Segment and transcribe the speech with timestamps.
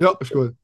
[0.00, 0.54] Ja, ist gut.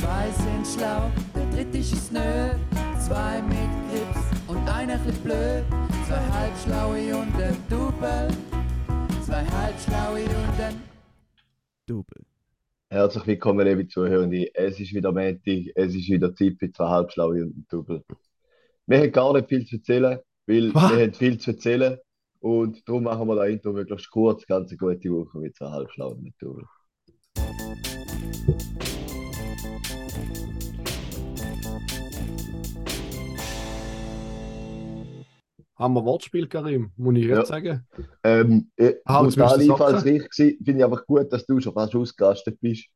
[0.00, 2.54] Zwei sind schlau, der dritte ist nö.
[2.98, 5.64] Zwei mit Grips und einer bisschen blöd.
[6.06, 8.28] Zwei halbschlaue und ein Double.
[9.26, 10.82] Zwei halbschlaue und ein
[11.86, 12.24] Double.
[12.88, 14.54] Herzlich willkommen, liebe Zuhörende.
[14.54, 18.02] Es ist wieder Montag, es ist wieder Zeit für zwei Halbschlaue und ein Double.
[18.86, 20.90] Wir haben gar nicht viel zu erzählen, weil Was?
[20.92, 21.98] wir haben viel zu erzählen
[22.40, 24.46] und darum machen wir das Intro möglichst kurz.
[24.46, 26.64] Ganz eine gute Woche mit zwei Halbschlauen Double.
[35.76, 36.90] Haben wir Wortspiel, Karim?
[36.96, 37.38] Muss ich Ja.
[37.38, 37.86] jetzt sagen?
[38.24, 39.70] Ähm, äh, brutal müsstest du sagen.
[39.72, 40.64] einfallsreich gewesen.
[40.64, 42.86] Finde ich einfach gut, dass du schon fast ausgerastet bist,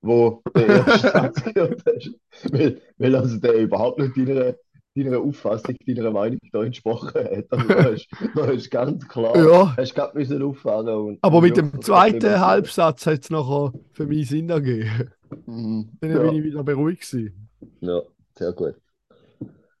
[0.00, 2.10] wo der erste Satz gehört hast.
[2.52, 4.54] Weil, weil also der überhaupt nicht deiner,
[4.96, 7.44] deiner Auffassung, deiner Meinung da entsprochen hat.
[7.50, 9.76] Also da ist, da ist ganz klar, Ja.
[9.76, 14.28] hast gerade müssen auffahren und Aber mit dem zweiten Halbsatz hat es nachher für mich
[14.28, 15.10] Sinn ergeben.
[15.46, 15.88] Mhm.
[16.00, 16.22] Dann Ja.
[16.22, 17.48] bin ich wieder beruhigt gewesen.
[17.80, 18.02] Ja,
[18.36, 18.74] sehr gut.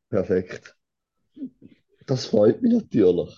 [0.08, 0.74] Perfekt.
[2.06, 3.36] Das freut mich natürlich.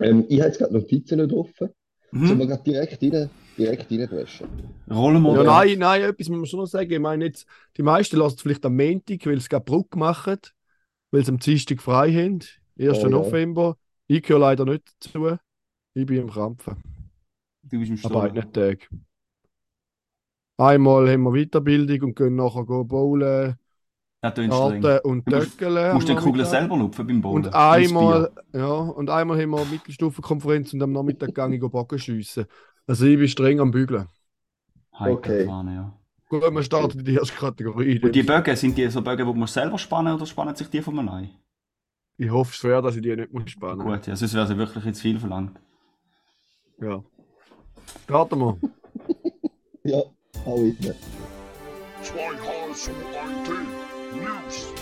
[0.00, 1.70] Ähm, ich habe jetzt gerade Notizen nicht offen.
[2.12, 2.48] Sollen wir Mhm.
[2.48, 4.48] gerade direkt rein, direkt reindreschen?
[4.90, 6.90] Rollen wir Ja, nein, nein, etwas muss man schon noch sagen.
[6.92, 10.38] Ich meine, jetzt, die meisten lassen es vielleicht am Montag, weil sie keine Brücke machen,
[11.10, 12.40] weil sie am Dienstag frei haben.
[12.78, 12.98] 1.
[12.98, 13.08] Oh ja.
[13.08, 13.76] November.
[14.06, 15.36] Ich gehöre leider nicht dazu.
[15.94, 16.76] Ich bin im Krampfen.
[17.62, 18.12] Du bist im An Sturm.
[18.14, 19.04] beiden Tagen.
[20.58, 23.56] Einmal haben wir Weiterbildung und können nachher go bowlen.
[24.22, 24.50] Karten
[25.02, 25.74] und musst- Töckeln.
[25.88, 26.46] Du musst die Kugel Nachmittag.
[26.50, 27.44] selber lupfen beim Bowlen.
[27.46, 32.46] Und einmal, ja, und einmal haben wir Mittelstufenkonferenz und am Nachmittag gehe ich Bogen schiessen.
[32.86, 34.08] Also ich bin streng am Bügeln.
[34.98, 35.46] Heike Okay.
[35.46, 35.92] Ja.
[36.28, 38.00] Gut, wir starten in die erste Kategorie.
[38.00, 40.80] Und die Bögen, sind die so Bögen, die man selber spannen oder spannen sich die
[40.80, 41.30] von allein?
[42.16, 43.98] Ich hoffe schwer, dass ich die nicht muss spannen muss.
[43.98, 45.58] Gut, ja, sonst wäre es wirklich jetzt viel verlangt.
[46.80, 47.02] Ja.
[48.04, 48.58] Starten wir.
[49.84, 50.00] Ja,
[50.46, 50.94] hau rein.
[52.02, 54.16] Zwei Hals und ein Tee.
[54.20, 54.81] News.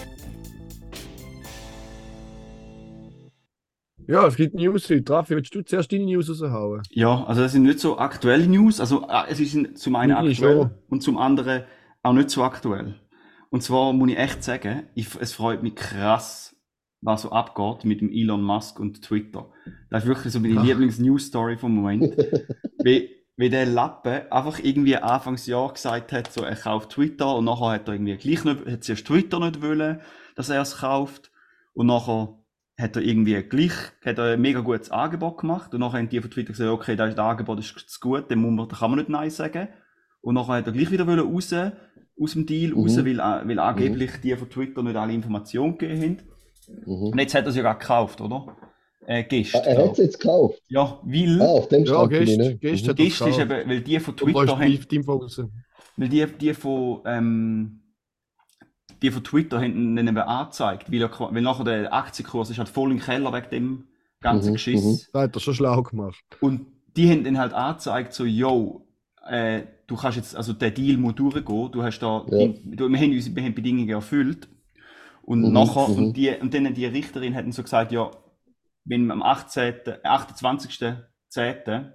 [4.10, 5.12] Ja, es gibt News heute.
[5.12, 6.82] Raffi, willst du zuerst deine News raushauen?
[6.90, 8.80] Ja, also das sind nicht so aktuelle News.
[8.80, 10.70] Also äh, es ist zum einen Meine aktuell schon.
[10.88, 11.62] und zum anderen
[12.02, 12.96] auch nicht so aktuell.
[13.50, 16.56] Und zwar muss ich echt sagen, ich, es freut mich krass,
[17.00, 19.48] was so abgeht mit dem Elon Musk und Twitter.
[19.90, 20.64] Das ist wirklich so meine Ach.
[20.64, 22.12] Lieblings-News-Story vom Moment.
[22.82, 27.70] wie, wie der Lappe einfach irgendwie Anfangsjahr gesagt hat, so, er kauft Twitter und nachher
[27.70, 30.00] hat er irgendwie gleich nicht, hat zuerst Twitter nicht wollen,
[30.34, 31.30] dass er es kauft
[31.74, 32.39] und nachher
[32.80, 33.72] hat er irgendwie gleich,
[34.04, 36.96] hat er ein mega gutes Angebot gemacht und nachher haben die von Twitter gesagt, okay,
[36.96, 39.68] das, Angebot ist zu gut, dem muss man, kann man nicht Nein sagen.
[40.22, 41.54] Und nachher hat er gleich wieder wollen raus,
[42.20, 43.06] aus dem Deal raus, Mhm.
[43.06, 46.18] weil, weil angeblich die von Twitter nicht alle Informationen gegeben haben.
[46.86, 46.92] Mhm.
[47.12, 48.56] Und jetzt hat er es ja gerade gekauft, oder?
[49.06, 49.62] Äh, gestern.
[49.64, 50.60] er hat es jetzt gekauft.
[50.68, 52.02] Ja, weil, Ah, auf dem Ja, Mhm.
[52.04, 52.54] hat er
[52.94, 55.48] gestern ist eben, weil die von Twitter haben,
[55.96, 57.79] weil die, die von, ähm,
[59.02, 62.68] die von Twitter ihn dann eben angezeigt, weil, er, weil nachher der Aktienkurs ist halt
[62.68, 63.84] voll im Keller wegen dem
[64.20, 65.00] ganzen Mhm, Geschiss.
[65.00, 65.06] mhm.
[65.12, 66.24] Da hat er schon schlau gemacht.
[66.38, 66.66] Und
[66.96, 68.86] die haben dann halt angezeigt, so, yo,
[69.26, 72.38] äh, du kannst jetzt, also der Deal muss durchgehen, du hast da, Ja.
[72.38, 74.48] die, du, wir haben unsere wir haben die Bedingungen erfüllt.
[75.22, 75.96] Und Mhm, nachher, mhm.
[75.96, 78.10] und, die, und dann die Richterin hat dann so gesagt, ja,
[78.84, 81.92] wenn am 18., 28.10.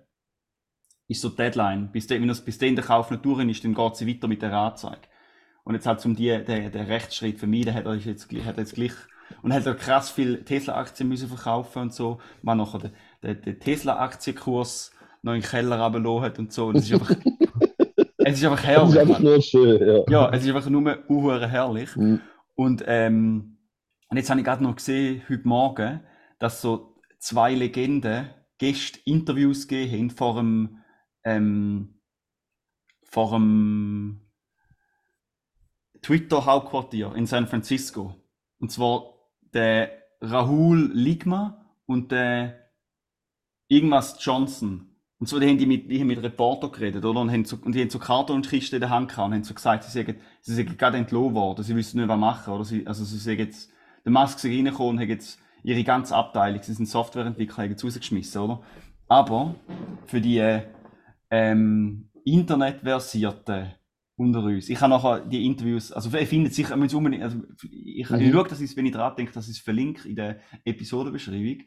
[1.08, 3.74] ist so Deadline, bis, de, wenn das bis dahin der Kauf nicht durch ist, dann
[3.76, 5.02] geht sie weiter mit der Anzeige.
[5.66, 8.76] Und jetzt halt zum die, der, der Rechtsschritt vermeiden, hat er jetzt, hat er jetzt
[8.76, 8.94] gleich,
[9.42, 12.92] und hat er krass viel Tesla-Aktien müssen verkaufen und so, man nachher den,
[13.24, 14.92] den, den Tesla-Aktienkurs
[15.24, 17.10] noch in den Keller runtergelassen hat und so, und es ist einfach,
[18.20, 20.04] es ist einfach Das ist herrlich, einfach nur schön, ja.
[20.08, 21.96] Ja, es ist einfach nur uhuere herrlich.
[21.96, 22.22] Mhm.
[22.54, 23.58] Und, ähm,
[24.10, 26.02] und jetzt habe ich gerade noch gesehen, heute Morgen,
[26.38, 30.78] dass so zwei Legenden Gäste Interviews gegeben haben vor dem,
[31.24, 32.00] ähm,
[33.04, 34.25] vor dem
[36.06, 38.14] Twitter-Hauptquartier in San Francisco.
[38.60, 39.16] Und zwar
[39.54, 39.90] der
[40.22, 42.70] Rahul Ligma und der
[43.68, 44.90] irgendwas Johnson.
[45.18, 47.22] Und so, die haben die mit, die haben mit Reporter geredet, oder?
[47.22, 49.56] Und, haben so, und die haben so Kartonkisten in der Hand gehabt und haben so
[49.56, 52.66] gesagt, sie sagen, sie sind gerade entlohnt worden, sie wissen nicht, was machen, oder?
[52.66, 53.72] Sie, also, sie sagen jetzt,
[54.04, 57.84] der Musk ist reingekommen und hat jetzt ihre ganze Abteilung, sie sind Softwareentwickler, haben jetzt
[57.84, 58.62] rausgeschmissen, oder?
[59.08, 59.56] Aber,
[60.06, 60.64] für die, äh,
[61.32, 63.74] ähm, Internetversierten
[64.18, 68.10] unter uns, ich habe nachher die Interviews, also, ihr findet sicher, müsst unbedingt, also, ich,
[68.10, 68.20] Mhm.
[68.22, 71.64] ich schaue, dass ich, wenn ich dran denke, dass ich es verlinke in der Episodenbeschreibung.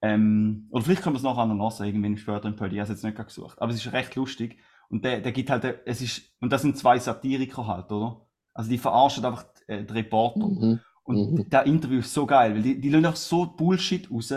[0.00, 2.74] Ähm, oder vielleicht können wir es nachher noch lassen, irgendwann später im Pödi.
[2.76, 3.60] Ich habe es jetzt nicht gesucht.
[3.62, 4.58] Aber es ist recht lustig.
[4.88, 8.26] Und der, der gibt halt, es ist, und das sind zwei Satiriker halt, oder?
[8.52, 10.46] Also die verarschen einfach äh, die Reporter.
[10.48, 10.80] Mhm.
[11.04, 11.48] Und Mhm.
[11.50, 14.32] der Interview ist so geil, weil die, die lassen auch so Bullshit raus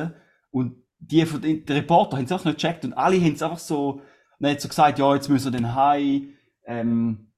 [0.51, 3.43] und die, von den, die Reporter haben es einfach nicht gecheckt und alle haben es
[3.43, 4.01] einfach so,
[4.39, 6.29] dann hat so gesagt, ja, jetzt müssen wir den Hai,
[6.65, 7.31] ähm,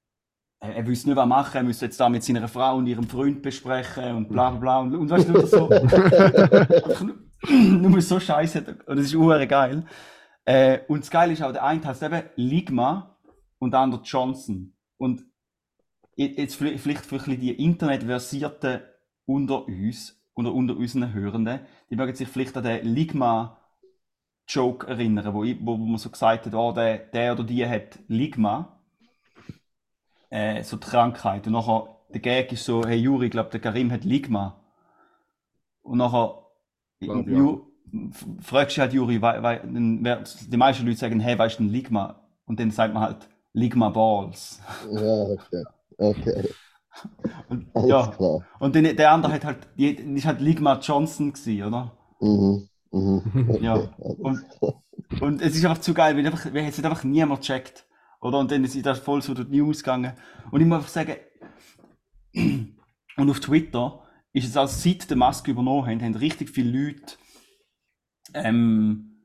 [0.59, 3.07] er, er wüsste nicht, was machen, er müsste jetzt da mit seiner Frau und ihrem
[3.07, 4.79] Freund besprechen und bla bla bla.
[4.79, 5.69] Und, und weißt du, so,
[7.49, 8.77] nur, so scheiße.
[8.85, 9.85] Und das ist uhr geil.
[10.45, 13.17] Äh, und das Geile ist auch, der eine heißt eben Ligma
[13.59, 14.73] und der andere Johnson.
[14.97, 15.25] Und
[16.15, 18.81] jetzt vielleicht vielleicht für die Internetversierten
[19.25, 25.43] unter uns, oder unter unseren Hörenden, die mögen sich vielleicht an den Ligma-Joke erinnern, wo,
[25.43, 28.76] ich, wo, wo man so gesagt hat, oh, der, der oder die hat Ligma,
[30.29, 31.47] äh, so die Krankheit.
[31.47, 34.59] Und nachher, der Gag ist so, hey Juri, ich glaube, der Karim hat Ligma.
[35.81, 36.43] Und nachher,
[37.25, 37.27] Glaub.
[37.27, 37.61] Ju,
[38.41, 41.63] fragst du halt Juri, wei, wei, dann wär- die meisten Leute sagen, hey, weißt du
[41.63, 42.21] ein Ligma?
[42.45, 44.61] Und dann sagt man halt, Ligma Balls.
[44.91, 45.63] Ja, okay.
[45.99, 46.53] Okay,
[47.49, 48.45] Und, alles ja, klar.
[48.59, 51.91] und dann, der andere hat halt, ist halt Ligma Johnson gewesen, oder?
[52.21, 52.69] Mhm.
[52.91, 53.21] Mhm.
[53.49, 53.75] Okay, Ja,
[54.21, 54.45] und-.
[55.19, 57.86] Und es ist einfach zu geil, weil einfach, weil es hat einfach niemand checkt.
[58.21, 58.39] Oder?
[58.39, 60.13] Und dann ist das voll so durch die News gegangen.
[60.51, 61.15] Und ich muss einfach sagen,
[63.17, 64.03] und auf Twitter
[64.33, 67.17] ist es auch seit der Musk übernommen haben, haben richtig viele Leute,
[68.33, 69.17] ähm,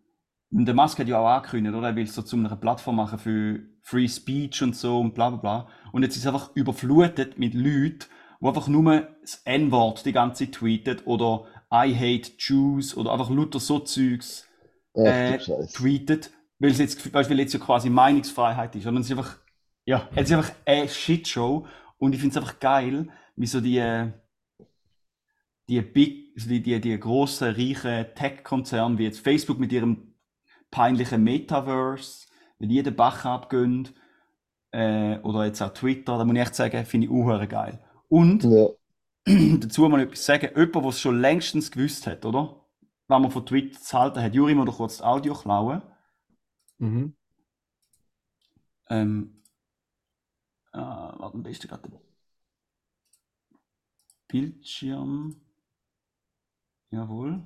[0.50, 1.88] und der Musk hat ja auch angekündigt, oder?
[1.88, 5.38] Er will so zu einer Plattform machen für Free Speech und so und bla bla
[5.38, 5.68] bla.
[5.92, 8.04] Und jetzt ist es einfach überflutet mit Leuten,
[8.40, 13.30] die einfach nur das N-Wort die ganze Zeit tweeten oder I hate Jews oder einfach
[13.30, 14.46] lauter so Zeugs
[14.94, 16.30] äh, tweetet,
[16.62, 18.86] weil es jetzt, weißt, weil jetzt ja quasi Meinungsfreiheit ist.
[18.86, 19.36] Und es ist einfach,
[19.84, 21.66] ja, es ist einfach eine Shitshow.
[21.98, 24.12] Und ich finde es einfach geil, wie so die, äh,
[25.68, 30.14] die big, die, die, die grossen, reichen Tech-Konzerne wie jetzt Facebook mit ihrem
[30.70, 32.28] peinlichen Metaverse,
[32.60, 33.88] wenn die den Bach abgehen,
[34.70, 37.80] äh, oder jetzt auch Twitter, da muss ich echt sagen, finde ich auch geil.
[38.08, 38.68] Und Ja.
[39.58, 42.64] dazu mal etwas sagen, jemand, der es schon längstens gewusst hat, oder?
[43.08, 45.82] Wenn man von Twitter zu halten hat, Juri, mal kurz das Audio klauen.
[46.82, 47.14] Mhm.
[48.90, 49.40] Ähm,
[50.72, 51.98] äh, warte, am besten gerade den
[54.26, 55.40] Bildschirm.
[56.90, 57.40] Jawohl.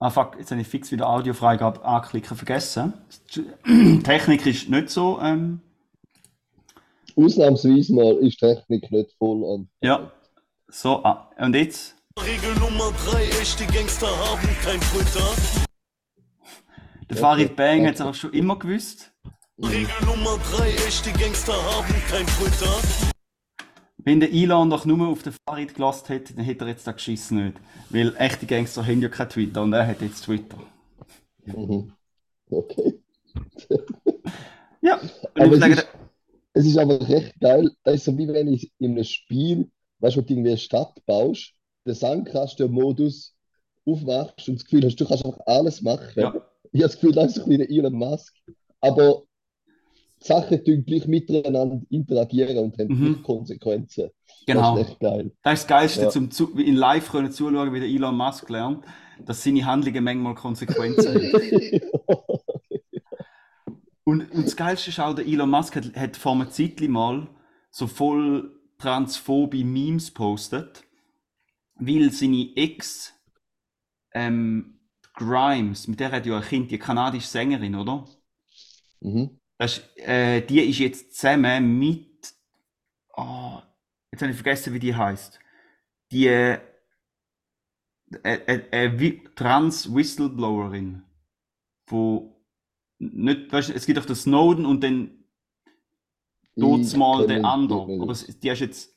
[0.00, 2.94] Ah, fuck, jetzt habe ich fix wieder Audiofreigabe anklicken vergessen.
[4.02, 5.60] Technik ist nicht so, ähm,
[7.14, 9.68] Ausnahmsweise mal ist Technik nicht voll an.
[9.82, 10.12] ja.
[10.70, 11.94] So, ah, und jetzt?
[12.20, 15.67] Regel Nummer 3, echte Gangster haben kein Twitter.
[17.10, 19.12] Der Farid Bang hat es aber schon immer gewusst.
[19.58, 23.14] Regel Nummer 3, echte Gangster haben kein Twitter.
[23.96, 26.92] Wenn der Elon doch nur auf den Farid gelassen hätte, dann hätte er jetzt da
[26.92, 27.56] geschissen nicht.
[27.90, 30.58] Weil echte Gangster haben ja kein Twitter und er hat jetzt Twitter.
[31.46, 31.92] Mhm.
[32.50, 33.00] Okay.
[34.80, 35.00] Ja,
[35.34, 35.88] Aber ich es sage, ist,
[36.52, 37.70] es ist aber recht geil.
[37.84, 39.70] Das ist so wie wenn ich in einem Spiel,
[40.00, 41.52] weißt du, wo du irgendwie eine Stadt baust,
[41.86, 43.34] den Sandkasten-Modus
[43.86, 46.12] aufmachst und das Gefühl hast, du kannst einfach alles machen.
[46.20, 46.34] Ja.
[46.72, 48.34] Ich habe das Gefühl, das ist ein bisschen Elon Musk.
[48.80, 49.22] Aber
[50.20, 53.22] die Sachen tun gleich miteinander interagieren und haben Mhm.
[53.22, 54.10] Konsequenzen.
[54.46, 54.76] genau.
[54.76, 55.32] Das ist echt geil.
[55.42, 56.08] Das ist das Geilste, Ja.
[56.10, 58.84] zum zu, in live können zuschauen, wie der Elon Musk lernt,
[59.24, 61.80] dass seine Handlungen manchmal Konsequenzen haben.
[64.04, 67.28] Und, und das Geilste ist auch, der Elon Musk hat, hat vor einer Zeit mal
[67.70, 70.84] so voll transphobe Memes postet,
[71.74, 73.12] weil seine Ex
[74.14, 74.77] ähm,
[75.18, 78.08] Grimes, mit der hat ja ein Kind, die kanadische Sängerin, oder?
[79.00, 79.40] Mhm.
[79.58, 82.34] Das ist, äh, die ist jetzt zusammen mit.
[83.16, 83.60] Oh,
[84.12, 85.40] jetzt habe ich vergessen, wie die heißt.
[86.12, 86.60] Die äh,
[88.22, 88.38] äh,
[88.70, 91.02] äh, äh, Trans-Whistleblowerin.
[91.88, 92.40] Wo.
[93.00, 95.24] Nicht, weißt, du, es gibt doch den Snowden und dann
[96.58, 98.00] tut's mal kenn den anderen.
[98.00, 98.94] Aber die ist jetzt.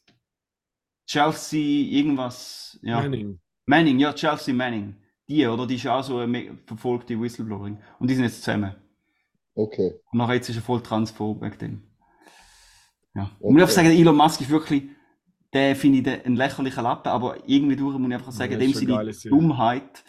[1.08, 2.80] Chelsea, irgendwas.
[2.84, 3.02] Ja.
[3.02, 3.42] Manning.
[3.66, 5.01] Manning, ja, Chelsea Manning.
[5.32, 5.66] Die, oder?
[5.66, 7.78] Die ist auch so eine verfolgte Whistleblowerin.
[8.00, 8.76] Und die sind jetzt zusammen.
[9.56, 9.94] Okay.
[10.12, 11.84] Und nachher jetzt ist er voll transphob wegen dem.
[13.16, 13.24] Ja.
[13.24, 13.48] Und Okay.
[13.48, 14.84] ich muss einfach sagen, Elon Musk ist wirklich,
[15.54, 18.60] der finde ich den- ein lächerlicher Lappen, aber irgendwie durch muss ich einfach sagen, Ja,
[18.60, 19.12] dem seine.
[19.30, 20.04] Dummheit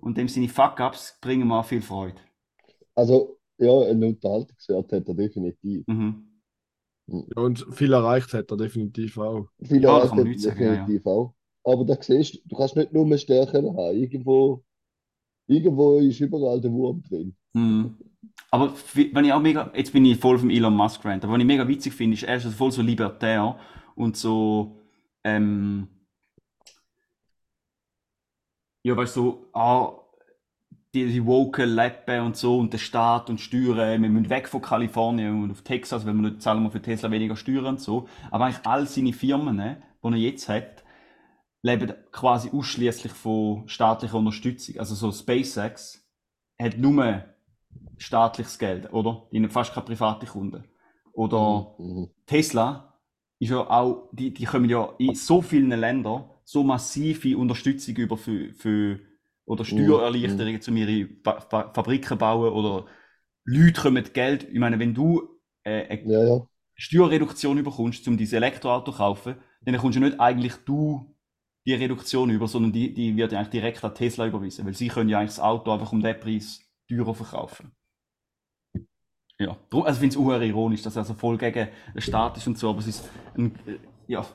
[0.00, 2.20] und dem seine Fuck-Ups bringen mir auch viel Freude.
[2.94, 5.86] Also, ja, einen Unterhaltungswert hat er definitiv.
[5.88, 6.24] Mhm.
[7.06, 9.48] Ja, und viel erreicht hat er definitiv auch.
[9.62, 10.80] Viele Ja, kann man nicht sagen, ja, ja.
[10.80, 11.34] definitiv auch.
[11.64, 13.96] Aber da siehst du, du kannst nicht nur Stärken haben.
[13.96, 14.64] Irgendwo,
[15.48, 17.34] irgendwo ist überall der Wurm drin.
[17.54, 17.96] Mhm.
[18.50, 21.40] Aber wenn ich auch mega, jetzt bin ich voll vom Elon Musk Rant, aber was
[21.40, 23.58] ich mega witzig finde, ist, er ist voll so libertär
[23.94, 24.78] und so,
[25.24, 25.88] ähm,
[28.84, 29.92] ja, weißt du, ah,
[30.94, 34.62] die, die woke Lappen und so und der Staat und Steuern, wir müssen weg von
[34.62, 38.08] Kalifornien und auf Texas, weil wir nicht zahlen wir für Tesla weniger Steuern und so.
[38.30, 40.84] Aber eigentlich all seine Firmen, ne, die er jetzt hat,
[41.62, 44.78] leben quasi ausschließlich von staatlicher Unterstützung.
[44.78, 46.04] Also so SpaceX
[46.60, 47.24] hat nur
[47.98, 49.28] staatliches Geld, oder?
[49.32, 50.64] Die haben fast keine private Kunden.
[51.12, 52.08] Oder Mhm.
[52.26, 52.98] Tesla
[53.38, 58.16] ist ja auch, die, die kommen ja in so vielen Ländern so massive Unterstützung über
[58.16, 59.00] für, für
[59.44, 62.86] oder Steuererleichterungen, um ihre Fa Fa Fabriken bauen oder
[63.44, 64.44] Leute kommen Geld.
[64.50, 65.28] Ich meine, wenn du
[65.64, 66.48] äh, eine Ja, ja.
[66.76, 71.14] Steuerreduktion bekommst, um dieses Elektroauto zu kaufen, dann kommst du nicht eigentlich du
[71.68, 74.88] die Reduktion über, sondern die, die wird ja eigentlich direkt an Tesla überwiesen, weil sie
[74.88, 77.72] können ja eigentlich das Auto einfach um den Preis teurer verkaufen.
[79.38, 82.46] Ja, also ich finde es auch ironisch, dass er also voll gegen den Staat ist
[82.46, 84.26] und so, aber es ist ein, äh, ja,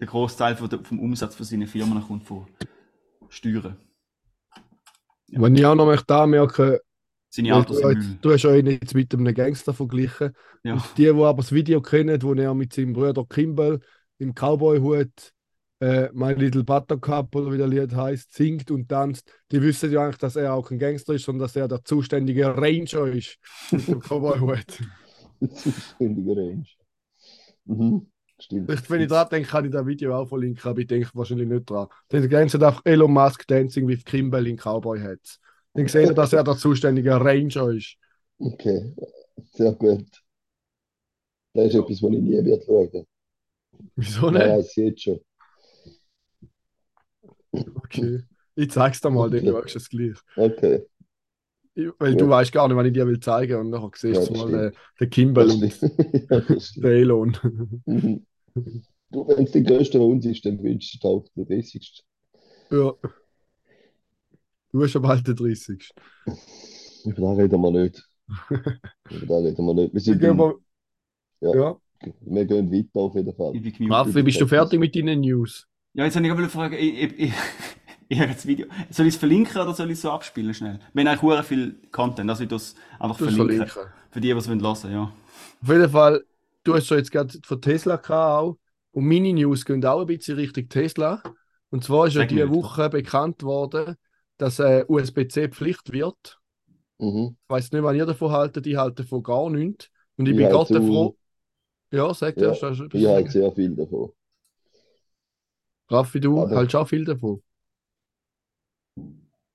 [0.00, 2.46] der Großteil der, vom Umsatz von seinen Firmen kommt von
[3.28, 3.76] Steuern.
[5.28, 6.78] Wenn ich auch noch möchte anmerken,
[7.28, 10.32] Seine Autos du, sind du hast ja ihn jetzt mit einem Gangster verglichen.
[10.64, 10.72] Ja.
[10.72, 13.80] Und die, die aber das Video kennen, wo er mit seinem Bruder Kimball
[14.16, 15.34] im Cowboy-Hut
[15.80, 20.02] äh, My Little Buttercup oder wie der Lied heißt, singt und tanzt, die wissen ja
[20.04, 23.38] eigentlich, dass er auch kein Gangster ist, sondern dass er der zuständige Ranger ist
[23.70, 24.80] mit dem Cowboy-Hut.
[25.54, 26.64] Zuständiger Range.
[27.66, 28.06] Mhm.
[28.40, 28.68] Stimmt.
[28.88, 31.68] Wenn ich dran denke, kann ich das Video auch verlinken, aber ich denke wahrscheinlich nicht
[31.68, 31.88] dran.
[32.08, 35.40] Dann gehen sie einfach Elon Musk Dancing with Kimball in Cowboy Hats.
[35.74, 37.96] Dann sehen sie, dass er der zuständige Ranger ist.
[38.40, 38.94] Okay,
[39.54, 40.24] sehr gut.
[41.52, 43.06] Das ist etwas, was ich nie werde schauen.
[43.96, 44.60] Wieso Ja, nicht?
[44.60, 45.20] ich sehe es schon.
[47.74, 48.20] Okay.
[48.54, 49.50] Ich zeig's dir mal, dann Okay.
[49.50, 50.16] schaust du es gleich.
[50.36, 50.82] Okay.
[51.74, 52.16] Ich- Weil Ja.
[52.18, 54.50] du weißt gar nicht, wann ich dir will zeigen und nachher siehst Ja, du mal
[54.70, 55.60] den, den Kimball und.
[56.30, 57.36] Ja, den Elon.
[57.86, 58.26] Mhm.
[59.10, 62.04] Du, wenn es der größte bei uns ist, dann wünschst du dir auch den 30.
[62.70, 62.92] ja.
[64.70, 65.90] Du hast aber halt den 30.
[67.04, 68.02] Über das reden wir nicht.
[69.08, 69.94] Über das reden wir nicht.
[69.94, 70.54] Wir, Wir sind mal,
[71.40, 71.54] Ja.
[71.54, 71.80] ja.
[72.20, 73.52] wir gehen weiter auf jeden Fall.
[73.90, 75.67] Raffi, bist du fertig mit deinen News?
[75.94, 77.32] Ja, jetzt habe ich gerade fragen, ich, ich, ich,
[78.08, 78.66] ich habe das Video.
[78.90, 80.78] Soll ich es verlinken oder soll ich es so abspielen schnell?
[80.92, 83.66] Wir haben eigentlich hure viel Content, also ich das einfach verlinken.
[83.66, 83.82] verlinken.
[84.10, 85.12] Für die, die es hören wollen, ja.
[85.62, 86.24] Auf jeden Fall,
[86.64, 88.58] du hast schon jetzt gerade von Tesla gehabt auch.
[88.92, 91.22] Und meine News gehen auch ein bisschen Richtung Tesla.
[91.70, 92.50] Und zwar ist ja Sag diese nicht.
[92.50, 93.96] Woche bekannt worden,
[94.38, 96.38] dass äh, USB-C Pflicht wird.
[96.98, 97.36] Mhm.
[97.44, 98.66] Ich weiß nicht, was ihr davon haltet.
[98.66, 99.90] Ich halte davon gar nichts.
[100.16, 101.16] Und ich Ich bin gerade froh.
[101.92, 104.12] Ja, sag Ja, etwas Ich halte sehr viel davon.
[105.90, 107.42] Raffi, du Aber- hältst auch viel davon.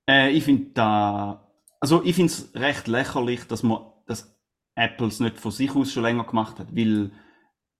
[0.08, 1.50] Äh, ich finde da,
[1.80, 4.36] also ich finde es recht lächerlich, dass man, dass
[4.74, 7.10] Apple es nicht von sich aus schon länger gemacht hat, weil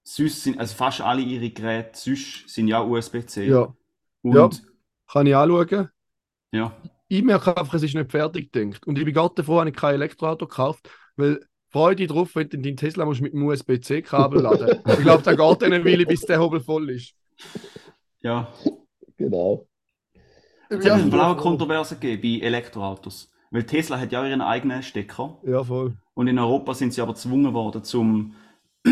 [0.05, 3.47] sonst sind, also fast alle ihre Geräte sonst sind ja USB-C.
[3.49, 3.75] Ja,
[4.23, 4.51] Und Ja.
[5.11, 5.89] kann ich anschauen.
[6.53, 6.75] ja.
[7.09, 8.87] Ich merke einfach, es ist nicht fertig gedacht.
[8.87, 12.59] Und ich bin gerade davor, habe ich kein Elektroauto gekauft, weil Freude drauf, wenn du
[12.59, 14.81] deinen Tesla musst mit dem USB-C-Kabel laden.
[14.87, 17.15] ich glaube, da geht dann eine Weile, bis der Hobel voll ist.
[18.25, 18.49] Ja.
[19.17, 19.69] Genau.
[20.69, 21.37] Es hat eine blaue.
[21.37, 23.31] Kontroverse gegeben bei Elektroautos.
[23.53, 25.39] Weil Tesla hat ja auch ihren eigenen Stecker.
[25.45, 25.97] Ja, voll.
[26.15, 28.35] Und in Europa sind sie aber gezwungen worden, zum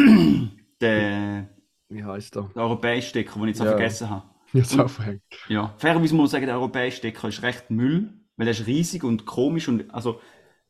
[0.80, 1.48] den,
[1.88, 2.42] Wie heißt der?
[2.54, 3.70] den europäischen Stecker, den ich jetzt auch Ja.
[3.72, 4.22] vergessen habe.
[4.52, 5.22] Jetzt Und- aufhängt.
[5.48, 9.02] Ja, fairerweise muss man sagen, der europäische Stecker ist recht Müll, weil er ist riesig
[9.02, 10.20] und komisch und also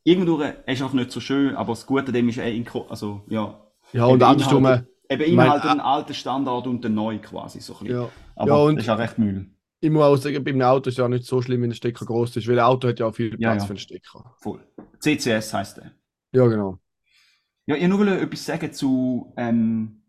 [0.05, 2.87] irgendwo er ist auch nicht so schön, aber das Gute an dem ist er inko-
[2.89, 3.59] also ja,
[3.91, 4.63] Ja, und andersrum.
[5.19, 7.95] Inhalte- er mein- den alten Standard und den neuen quasi so ein bisschen.
[8.01, 8.09] Ja.
[8.35, 9.49] Aber Ja, und- das ist auch recht Müll.
[9.81, 11.75] Ich muss auch sagen, bei einem Auto ist es ja nicht so schlimm, wenn der
[11.75, 13.59] Stecker groß ist, weil ein Auto hat ja auch viel Platz Ja, ja.
[13.59, 14.35] für einen Stecker.
[14.39, 14.65] Voll.
[14.99, 15.91] CCS heißt der.
[16.31, 16.79] Ja, genau.
[17.65, 20.01] Ja, ich wollte nur etwas sagen zu, ähm,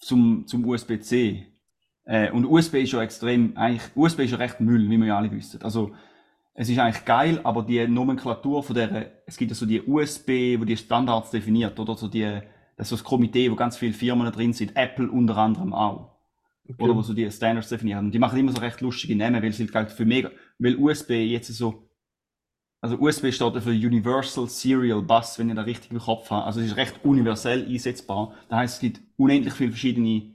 [0.00, 1.46] zum, zum USB-C.
[2.04, 5.16] Äh, und USB ist ja extrem, eigentlich, USB ist ja recht Müll, wie wir ja
[5.18, 5.60] alle wissen.
[5.62, 5.92] Also,
[6.54, 10.56] es ist eigentlich geil, aber die Nomenklatur von der, es gibt ja so die USB,
[10.58, 12.40] wo die Standards definiert, oder so die,
[12.76, 16.16] das ist so das Komitee, wo ganz viele Firmen drin sind, Apple unter anderem auch.
[16.78, 18.06] Oder wo so die Standards definieren.
[18.06, 21.10] Und die machen immer so recht lustige Namen, weil sie halt für mega, weil USB
[21.10, 21.88] jetzt so,
[22.80, 26.44] also USB steht für Universal Serial Bus, wenn ich da richtig im Kopf habe.
[26.44, 28.34] Also es ist recht universell einsetzbar.
[28.48, 30.34] Das heißt, es gibt unendlich viele verschiedene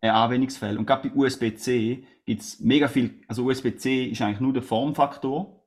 [0.00, 0.78] äh, Anwendungsfälle.
[0.78, 5.66] Und gerade bei USB-C gibt es mega viel, also USB-C ist eigentlich nur der Formfaktor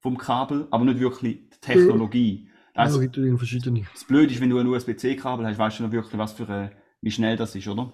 [0.00, 2.48] vom Kabel, aber nicht wirklich die Technologie.
[2.76, 3.86] Das Ja, gibt es verschiedene.
[3.92, 6.70] das Blöde ist, wenn du ein USB-C-Kabel hast, weißt du noch wirklich, was für ein,
[7.00, 7.92] wie schnell das ist, oder?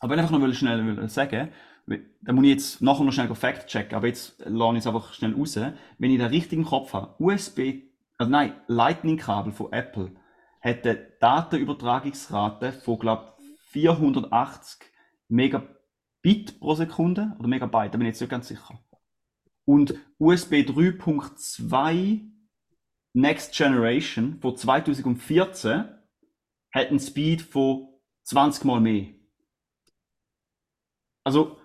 [0.00, 1.50] Aber wenn ich einfach noch schnell will sagen
[2.22, 5.12] da muss ich jetzt nachher noch schnell Fact checken, aber jetzt lasse ich es einfach
[5.12, 5.56] schnell raus.
[5.98, 7.82] Wenn ich den richtigen Kopf habe, USB,
[8.18, 10.10] also nein, Lightning-Kabel von Apple
[10.60, 13.34] hat eine Datenübertragungsrate von, glaube
[13.70, 14.80] 480
[15.28, 18.80] Megabit pro Sekunde oder Megabyte, da bin ich jetzt nicht ganz sicher.
[19.64, 22.35] Und USB 3.2
[23.16, 25.84] Next Generation von 2014
[26.70, 27.88] hat einen Speed von
[28.24, 29.06] 20 mal mehr.
[31.24, 31.56] Also,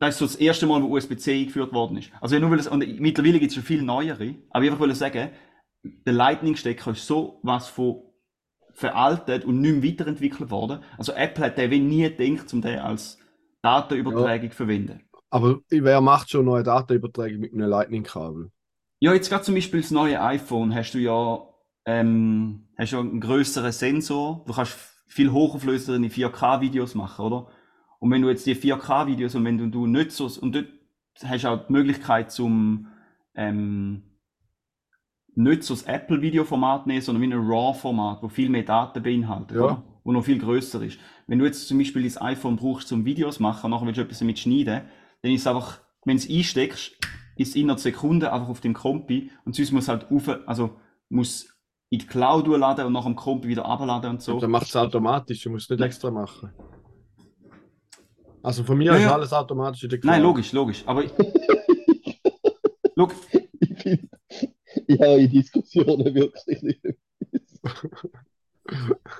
[0.00, 2.10] das ist so das erste Mal, wo USB-C eingeführt worden ist.
[2.20, 4.80] Also ja, nur weil es, und mittlerweile gibt es schon viel neuere, aber ich einfach
[4.80, 5.30] wollte sagen,
[5.84, 8.02] der Lightning-Stecker ist so was von
[8.74, 10.82] veraltet und nicht mehr weiterentwickelt worden.
[10.96, 13.18] Also Apple hat den nie gedacht, um den als
[13.62, 15.08] Datenübertragung zu verwenden.
[15.30, 18.50] Aber wer macht schon neue Datenübertragung mit einem Lightning-Kabel?
[19.00, 21.40] Ja, jetzt gerade zum Beispiel das neue iPhone hast du ja,
[21.84, 24.44] ähm, hast ja einen größeren Sensor.
[24.46, 24.76] Du kannst
[25.06, 27.46] viel hochauflösendere 4K-Videos machen, oder?
[28.00, 30.66] Und wenn du jetzt die 4K-Videos und wenn du, du nicht so, und dort
[31.24, 32.88] hast du auch die Möglichkeit zum,
[33.34, 34.02] ähm,
[35.34, 39.62] nicht so das Apple-Videoformat nehmen, sondern wie ein RAW-Format, wo viel mehr Daten beinhaltet, Ja.
[39.64, 39.82] oder?
[40.04, 40.98] Wo noch viel größer ist.
[41.26, 44.02] Wenn du jetzt zum Beispiel das iPhone brauchst zum Videos machen, und nachher willst du
[44.02, 44.82] etwas damit schneiden,
[45.22, 46.96] dann ist es einfach, wenn du es einsteckst,
[47.38, 50.76] ist innerhalb Sekunden einfach auf dem Kompi und sonst muss halt auf, also
[51.08, 51.48] muss
[51.90, 54.38] in die Cloud laden und nach dem Kompi wieder abladen und so.
[54.38, 56.50] Dann macht es automatisch, du musst es nicht extra machen.
[58.42, 59.12] Also von mir Ja, ist ja.
[59.12, 60.30] alles automatisch in der Nein, Cloud.
[60.30, 60.82] logisch, logisch.
[60.86, 61.04] Aber
[62.94, 63.14] Look,
[63.60, 64.00] Ich,
[64.86, 66.80] ich habe in Diskussionen wirklich nicht.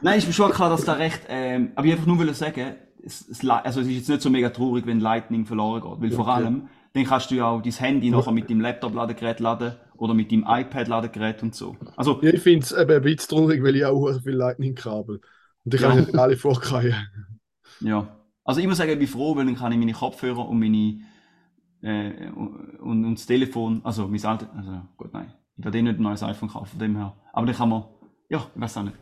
[0.02, 1.22] Nein, ist mir schon klar, dass da recht.
[1.28, 4.30] Ähm, aber ich einfach nur will sagen, es, es, also es ist jetzt nicht so
[4.30, 6.00] mega traurig, wenn Lightning verloren geht.
[6.02, 6.30] Weil vor Okay.
[6.36, 6.68] allem,
[6.98, 10.44] dann kannst du ja auch dein Handy nachher mit deinem Laptop-Ladegerät laden oder mit deinem
[10.48, 11.76] iPad-Ladegerät und so.
[11.96, 15.20] Also, Ja, ich finde es eben ein bisschen traurig, weil ich auch so viel Lightning-Kabel
[15.64, 15.94] und ich Ja.
[15.96, 16.96] kann nicht alle vorkriegen.
[17.80, 18.14] ja.
[18.44, 21.00] Also ich muss sagen, ich bin froh, weil dann kann ich meine Kopfhörer und meine
[21.82, 25.98] äh, und, und das Telefon, also mein altes, also gut, nein, ich werde eh nicht
[25.98, 27.16] ein neues iPhone kaufen, von dem her.
[27.32, 27.84] Aber dann kann man,
[28.30, 28.96] ja, ich weiß auch nicht.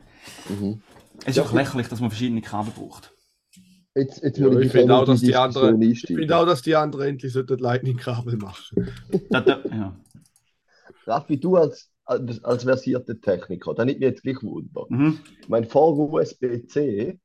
[0.48, 0.82] Mhm.
[1.26, 3.14] Es ist Ja, auch lächerlich, dass man verschiedene Kabel braucht.
[3.96, 6.16] Jetzt, jetzt Ja, ich ich finde auch, dass die Diskussion anderen- Ich einsteigen.
[6.18, 8.92] finde auch, dass die anderen endlich sollten Lightning-Kabel machen.
[9.72, 9.96] Ja.
[11.06, 14.84] Raffi, du als, als, als versierter Techniker, da nimmt mich jetzt gleich Wunder.
[14.88, 15.20] Mhm.
[15.40, 17.18] Ich meine, vor USB-C,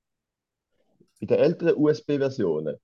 [1.19, 2.77] bei den älteren USB-Versionen,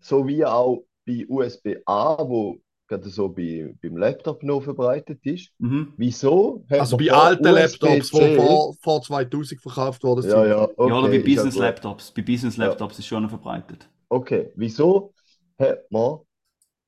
[0.00, 2.58] sowie auch bei USB-A, wo
[2.92, 5.92] gerade so bei, beim Laptop noch verbreitet ist, Mhm.
[5.96, 10.32] wieso hat Also bei alten Laptops, die vor, vor 2000 verkauft worden sind.
[10.32, 11.56] Ja, ja, okay, ja, oder bei ist ja Business.
[11.58, 12.10] Laptops.
[12.12, 13.88] Bei Business Laptops ist schon noch verbreitet.
[14.08, 15.12] Okay, wieso
[15.58, 16.18] hat man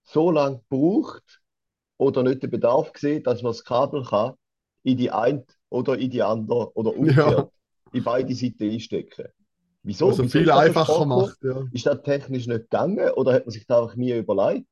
[0.04, 1.40] so lange gebraucht
[1.96, 4.34] oder nicht den Bedarf gesehen, dass man das Kabel kann
[4.82, 7.50] in die eine oder in die andere oder umgekehrt
[7.92, 9.28] in beide Seiten einstecken?
[9.82, 10.08] Wieso?
[10.08, 11.38] Also Wieso viel ist das so einfacher macht.
[11.42, 11.62] Ja.
[11.72, 14.66] Ist das technisch nicht gegangen oder hat man sich da einfach nie überlegt?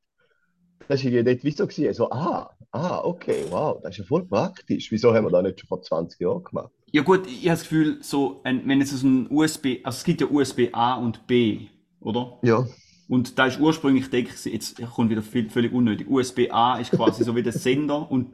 [0.87, 1.93] Das war ja nicht wieso gewesen.
[1.93, 4.91] So, ah, ah, okay, wow, das ist ja voll praktisch.
[4.91, 6.71] Wieso haben wir das nicht schon vor 20 Jahren gemacht?
[6.91, 10.21] Ja gut, ich habe das Gefühl, so, ein, wenn so ein USB, also es gibt
[10.21, 11.67] ja USB A und B,
[11.99, 12.37] oder?
[12.43, 12.67] Ja.
[13.07, 16.07] Und da ist ursprünglich, denke ich, jetzt kommt wieder viel, völlig unnötig.
[16.09, 18.33] USB A ist quasi so wie der Sender und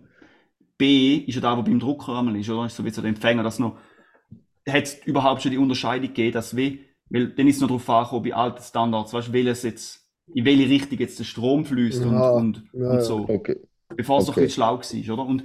[0.77, 2.65] B ist ja da, wo beim Drucker einmal ist, oder?
[2.65, 3.77] Ist so wie so der Empfänger, das noch,
[4.67, 7.89] hat es überhaupt schon die Unterscheidung gegeben, dass wie, weil dann ist es noch darauf
[7.89, 12.01] angekommen, bei alten Standards, weißt du, welches jetzt, in welche Richtung jetzt der Strom fließt
[12.03, 13.27] und, Ja, und, ja, und so.
[13.27, 13.57] Okay.
[13.95, 14.41] bevor es noch Okay.
[14.41, 15.25] ein bisschen schlau war, oder?
[15.29, 15.43] Und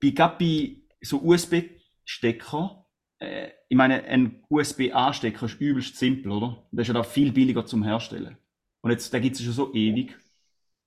[0.00, 2.86] bei, gerade bei so USB-Stecker,
[3.20, 6.66] äh, ich meine, ein USB-A-Stecker ist übelst simpel, oder?
[6.72, 8.36] Der ist ja da viel billiger zum Herstellen.
[8.80, 10.16] Und jetzt, da gibt es schon so ewig.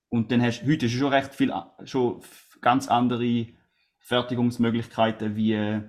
[0.08, 2.20] Und dann hast heute ist schon recht viel, a- schon
[2.60, 3.46] ganz andere
[4.00, 5.82] Fertigungsmöglichkeiten wie äh,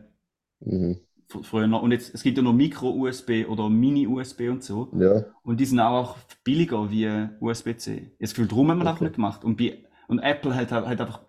[0.65, 0.99] Mhm.
[1.33, 1.81] Fr- früher noch.
[1.81, 4.91] Und jetzt, es gibt ja noch Micro-USB oder Mini-USB und so.
[4.93, 5.25] Ja.
[5.43, 8.11] Und die sind auch billiger wie USB-C.
[8.19, 9.05] Jetzt Gefühl, darum haben wir das auch Okay.
[9.05, 9.43] nicht gemacht.
[9.43, 11.21] Und, bei, und Apple hat, hat einfach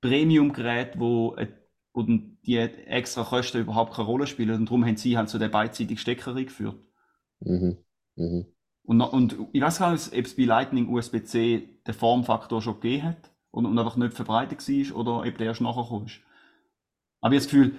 [0.00, 1.48] Premium-Geräte, wo, äh,
[1.94, 4.54] wo die extra Kosten überhaupt keine Rolle spielen.
[4.56, 6.76] Und darum haben sie halt so den beidseitigen Stecker eingeführt.
[7.40, 7.76] Mhm.
[8.16, 8.46] Mhm.
[8.84, 13.04] Und, und ich weiß gar nicht, ob es bei Lightning USB-C den Formfaktor schon gegeben
[13.04, 16.20] hat und, und einfach nicht verbreitet war oder ob der erst nachher ist.
[17.20, 17.78] Aber ich habe das Gefühl,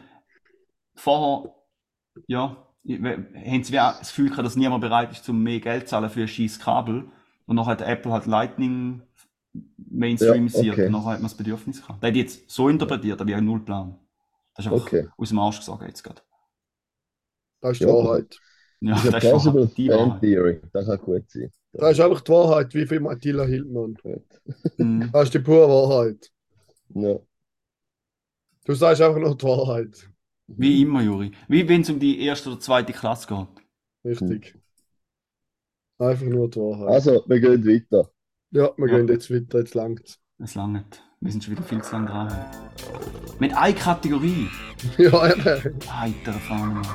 [0.95, 1.53] vorher,
[2.27, 5.91] ja, haben sie auch das Gefühl gehabt, dass niemand bereit ist, um mehr Geld zu
[5.91, 7.06] zahlen für ein scheiß Kabel.
[7.45, 9.01] Und nachher hat Apple halt Lightning
[9.77, 10.86] mainstreamisiert Ja, okay.
[10.88, 12.01] und nachher hat man das Bedürfnis gehabt.
[12.03, 13.95] Der hat jetzt so interpretiert, aber ich habe null Plan.
[14.56, 15.08] Das ist einfach Okay.
[15.17, 16.21] aus dem Arsch gesagt jetzt gerade.
[17.62, 17.93] Das ist die Ja.
[17.93, 18.39] Wahrheit.
[18.82, 20.21] Ja, Das ist das ist plausible die Wahrheit.
[20.21, 20.62] Theory.
[20.73, 21.51] Das kann gut sein.
[21.73, 23.95] Das ist einfach die Wahrheit, wie viel Attila Hildmann.
[24.03, 24.23] Gut.
[24.77, 25.12] Mhm.
[25.12, 26.32] Das ist die pure Wahrheit.
[26.95, 27.19] Ja.
[28.65, 30.10] Du sagst einfach nur die Wahrheit.
[30.47, 31.31] Wie immer, Juri.
[31.47, 33.47] Wie wenn es um die erste oder zweite Klasse geht.
[34.05, 34.55] Richtig.
[35.99, 36.88] Einfach nur die Wahrheit.
[36.88, 38.10] Also, wir gehen weiter.
[38.51, 38.97] Ja, wir Ja.
[38.97, 40.19] gehen jetzt weiter, jetzt langt's.
[40.39, 41.03] Es langt.
[41.19, 42.31] Wir sind schon wieder viel zu lang dran.
[43.39, 44.47] Mit einer Kategorie.
[44.99, 45.79] Ja, eben.
[45.91, 46.86] Heiter Fahne, Mann.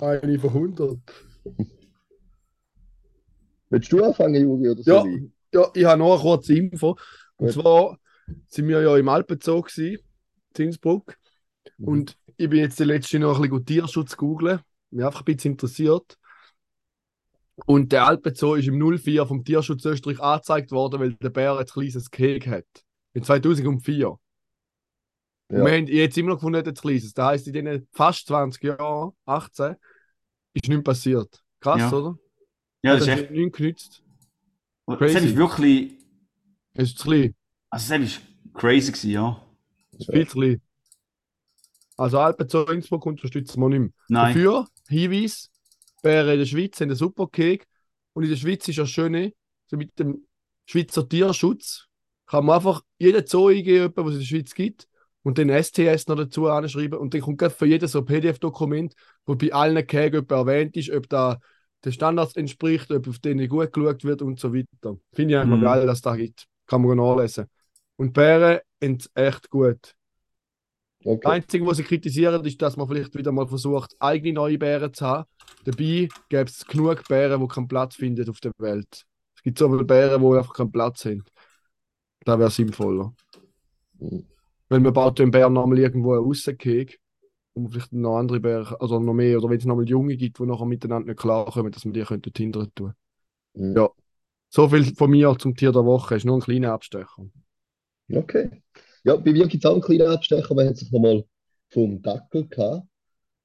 [0.00, 0.98] Eine von 100.
[3.70, 5.22] Willst du anfangen, Juri, oder Ja, soll ich?
[5.54, 6.96] ja, ich habe noch eine kurze Info.
[7.36, 7.62] Und Gut.
[7.62, 7.98] zwar
[8.48, 9.98] sind wir ja im Alpenzoo gewesen,
[10.58, 11.16] Innsbruck.
[11.78, 11.88] Mhm.
[11.88, 14.60] Und ich bin jetzt die letzte noch ein bisschen Tierschutz googeln.
[14.90, 16.18] Mich einfach ein bisschen interessiert.
[17.66, 21.66] Und der Alpenzoo ist im 04 vom Tierschutz Österreich angezeigt worden, weil der Bär ein
[21.66, 22.66] kleines Gehege hat.
[23.12, 24.08] In 2004.
[24.10, 24.18] Und
[25.50, 25.64] Ja.
[25.64, 27.12] wir haben jetzt immer noch gefunden, ein kleines.
[27.12, 29.76] Das heisst, in diesen fast 20 Jahren, 18,
[30.54, 31.42] ist nichts passiert.
[31.60, 31.92] Krass, Ja.
[31.92, 32.18] oder?
[32.82, 33.30] Ja, das ist echt.
[33.30, 34.02] nichts genützt.
[34.86, 35.18] Das crazy.
[35.26, 35.92] ist wirklich.
[36.72, 37.34] Es ist klein.
[37.68, 38.20] Also, das ist
[38.54, 39.42] crazy gewesen, ja.
[40.00, 40.60] Es ist viel zu klein.
[41.96, 43.90] Also Alpenzoo Innsbruck unterstützen wir nicht mehr.
[44.08, 44.34] Nein.
[44.34, 45.50] Dafür, Hinweis,
[46.02, 47.66] Bären in der Schweiz haben einen super Keg.
[48.14, 49.32] Und in der Schweiz ist das Schöne,
[49.66, 50.26] so mit dem
[50.66, 51.86] Schweizer Tierschutz,
[52.26, 54.88] kann man einfach jeden Zoo eingeben, was es in der Schweiz gibt,
[55.22, 56.98] und den STS noch dazu anschreiben.
[56.98, 58.94] Und dann kommt für jedes so PDF-Dokument,
[59.26, 61.38] wo bei allen Kägen erwähnt ist, ob da
[61.84, 64.96] den Standards entspricht, ob auf denen gut geschaut wird und so weiter.
[65.12, 65.64] Finde ich eigentlich Mhm.
[65.64, 66.46] geil, dass es da gibt.
[66.66, 67.46] Kann man nachlesen.
[68.00, 69.94] Und Bären sind echt gut.
[71.02, 71.28] Das Okay.
[71.28, 75.04] Einzige, was sie kritisieren, ist, dass man vielleicht wieder mal versucht, eigene neue Bären zu
[75.04, 75.28] haben.
[75.64, 79.04] Dabei gäbe es genug Bären, die keinen Platz finden auf der Welt.
[79.36, 81.24] Es gibt so viele Bären, die einfach keinen Platz haben.
[82.24, 83.12] Das wäre sinnvoller.
[83.98, 84.24] Mhm.
[84.70, 86.98] Weil man baut den Bären nochmal irgendwo Aussenkeg,
[87.52, 90.46] um vielleicht noch andere Bären, also noch mehr, oder wenn es nochmal Junge gibt, die
[90.46, 92.94] nachher miteinander nicht klarkommen, dass man die könnte hindern tun.
[93.52, 93.76] Mhm.
[93.76, 93.90] Ja.
[94.48, 96.14] So viel von mir zum Tier der Woche.
[96.14, 97.26] Ist nur ein kleiner Abstecher.
[98.12, 98.50] Okay.
[99.04, 100.54] Ja, bei mir gibt es auch einen kleinen Abstecher.
[100.54, 101.24] Wir haben es nochmal
[101.70, 102.86] vom Dackel gehabt.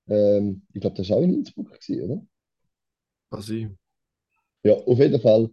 [0.07, 2.27] Ähm, ich glaube, das war auch in Innsbruck, gewesen, oder?
[3.29, 3.67] Was ich.
[4.63, 5.49] Ja, auf jeden Fall.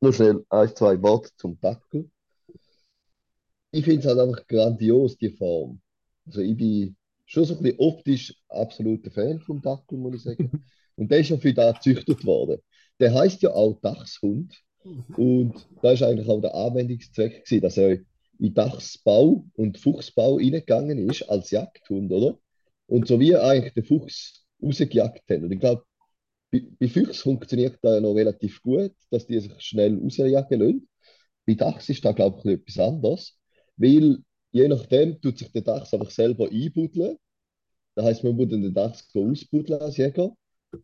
[0.00, 2.10] Nur schnell ein, zwei Worte zum Dackel.
[3.70, 5.80] Ich finde es halt einfach grandios, die Form.
[6.26, 10.64] Also ich bin schon so ein bisschen optisch absoluter Fan vom Dackel, muss ich sagen.
[10.96, 12.60] Und der ist ja für das gezüchtet worden.
[12.98, 14.60] Der heißt ja auch Dachshund.
[15.16, 17.98] Und da ist eigentlich auch der Anwendungszweck gewesen, dass er
[18.38, 22.38] in Dachsbau und Fuchsbau reingegangen ist als Jagdhund, oder?
[22.86, 25.44] Und so wie eigentlich der Fuchs rausgejagt haben.
[25.44, 25.84] Und ich glaube,
[26.50, 30.88] bei, bei Füchsen funktioniert das ja noch relativ gut, dass die sich schnell rausjagen lassen.
[31.46, 33.38] Bei Dachs ist da, glaube ich, etwas anderes,
[33.76, 34.18] weil
[34.52, 37.16] je nachdem tut sich der Dachs einfach selber einbuddeln.
[37.94, 40.32] Das heißt, man muss den Dachs ausbuddeln als Jäger.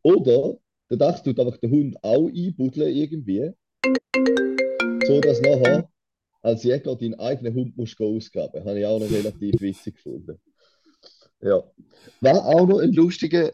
[0.02, 0.58] Oder
[0.90, 3.52] der Dachs tut einfach den Hund auch einbuddeln irgendwie,
[5.06, 5.88] so dass nachher
[6.42, 8.64] als Jäger deinen eigenen Hund musst ausgraben.
[8.64, 10.38] Habe ich auch noch relativ witzig gefunden.
[11.40, 11.62] Ja.
[12.20, 13.52] Was auch noch ein lustiger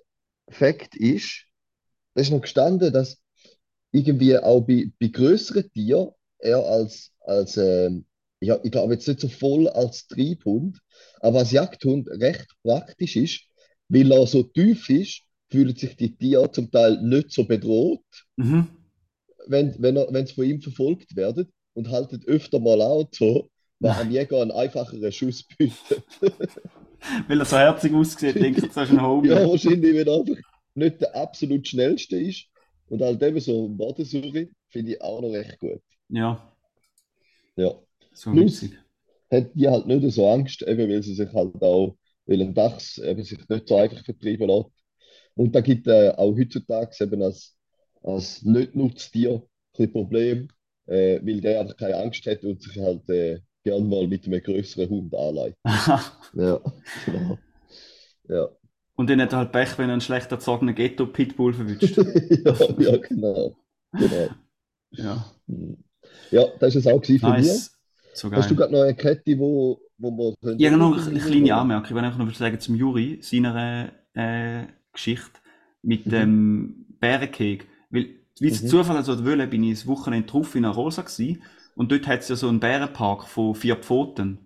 [0.49, 1.47] Fakt ist,
[2.15, 3.19] da ist noch gestanden, dass
[3.93, 8.07] irgendwie auch bei, bei größeren Tieren er als, als ähm,
[8.41, 10.79] ja, ich glaube jetzt nicht so voll als Triebhund,
[11.21, 13.43] aber als Jagdhund recht praktisch ist,
[13.89, 18.05] weil er so tief ist, fühlen sich die Tiere zum Teil nicht so bedroht,
[18.37, 18.80] Mhm.
[19.51, 23.93] Wenn, wenn, er, wenn sie von ihm verfolgt werden und halten öfter mal so, weil
[23.93, 26.05] am Jäger einen einfacheren Schuss bietet.
[27.29, 29.27] Weil er so herzig aussieht, denke ich, das ist ein Home.
[29.27, 30.37] Ja, wahrscheinlich, wenn er einfach
[30.75, 32.45] nicht der absolut schnellste ist
[32.91, 35.81] und halt eben so ein Bodensuche, finde ich auch noch recht gut.
[36.11, 36.53] Ja,
[37.57, 37.75] Ja.
[38.13, 38.79] so Plus- witzig.
[39.31, 42.99] Hat die halt nicht so Angst, eben weil sie sich halt auch, weil ein Dachs
[42.99, 44.71] eben sich nicht so einfach vertreiben lässt.
[45.37, 47.57] Und da gibt äh, auch heutzutage eben als,
[48.03, 50.49] als Nicht-Nutztier ein bisschen Problem,
[50.87, 54.43] äh, weil der einfach keine Angst hat und sich halt äh, gern mal mit einem
[54.43, 55.57] größeren Hund anlegt.
[56.35, 56.61] Ja,
[57.07, 57.39] genau.
[58.29, 58.49] Ja.
[58.97, 61.97] Und dann hat er halt Pech, wenn er einen schlecht erzogenen Ghetto-Pitbull verwünscht.
[61.97, 63.57] ja, ja, genau.
[63.93, 64.29] genau.
[64.93, 65.25] Ja,
[66.31, 67.19] Ja, das ist es auch mir.
[67.21, 67.77] nice.
[68.13, 71.55] So Hast du gerade noch eine Kette, wo, wo wir können habe noch eine kleine
[71.55, 71.87] Anmerkung.
[71.89, 75.41] Ich will einfach noch sagen zum Juri, seiner äh, Geschichte
[75.83, 76.11] mit Mhm.
[76.11, 77.67] dem Bärenkeg.
[77.91, 78.69] Weil, wie es Mhm.
[78.69, 81.43] Zufall also wollen, bin ich das Wochenende drauf in Arosa gewesen.
[81.77, 84.39] Und dort hat es ja so einen Bärenpark von vier Pfoten.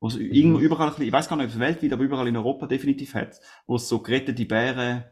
[0.00, 0.32] Wo es Mhm.
[0.32, 3.40] irgendwo überall, ich weiß gar nicht, ob es weltweit, aber überall in Europa definitiv hat,
[3.66, 5.04] wo es so gerettete Bären,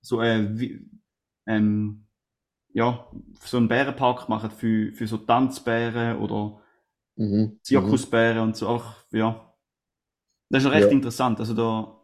[0.00, 0.86] so, äh, wie,
[1.46, 2.06] ähm,
[2.74, 3.06] ja,
[3.44, 6.60] so einen Bärenpark machen für, für so Tanzbären oder
[7.16, 7.58] Mhm.
[7.62, 9.54] Zirkusbären und so auch, ja.
[10.50, 10.92] Das ist recht Ja.
[10.92, 11.40] interessant.
[11.40, 12.00] Also da,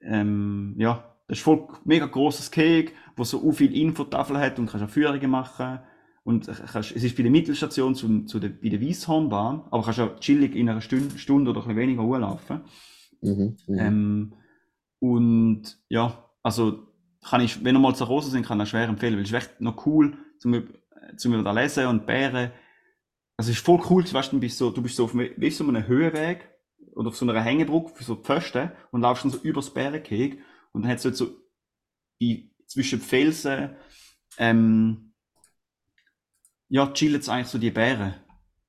[0.00, 4.66] ähm, ja, das ist voll mega grosses Keg, wo so u viel Infotafel hat und
[4.70, 5.80] kannst auch Führungen machen.
[6.24, 10.00] Und kannst, es ist bei der Mittelstation zu, zu der, bei der Weisshornbahn, aber kannst
[10.00, 12.60] auch chillig in einer Stunde, Stunde oder ein bisschen weniger rumlaufen.
[13.22, 13.56] Mhm.
[13.66, 13.78] Mhm.
[13.78, 14.32] Ähm,
[15.00, 16.86] und ja, also
[17.24, 19.34] kann ich, wenn ihr mal zu Rosa sind, kann ich schwer empfehlen, weil es ist
[19.34, 20.62] echt noch cool, zum, äh,
[21.16, 22.50] zum über da lesen und Bären.
[23.36, 25.50] Also es ist voll cool, weißt, du bist so, du bist so auf einem, wie
[25.50, 26.48] so einem Höhenweg
[26.94, 30.40] oder auf so einer Hängebrücke für so Pfosten und laufst dann so übers Bärenkeg
[30.72, 31.28] und dann hat es dort so
[32.20, 33.70] die, zwischen Felsen,
[34.38, 35.12] ähm,
[36.68, 38.14] ja, chillen eigentlich so die Bären.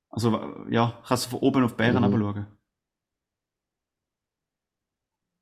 [0.10, 2.04] Also, ja, kannst du von oben auf Bären Mhm.
[2.04, 2.48] herabschauen.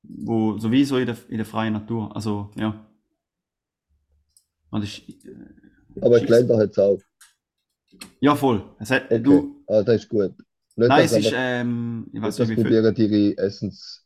[0.03, 2.15] Wo, sowieso in der, in der freien Natur.
[2.15, 2.85] Also, ja.
[4.83, 6.19] Ist, äh, Aber.
[6.19, 6.99] Geländer hat es auch.
[8.19, 8.63] Ja, voll.
[8.79, 9.19] Es hat, Okay.
[9.23, 10.33] du, Ah, das ist gut.
[10.75, 12.63] Nicht, nein, es ist, ähm, ich weiß nicht, wie viel.
[12.63, 14.05] probieren ihre Essens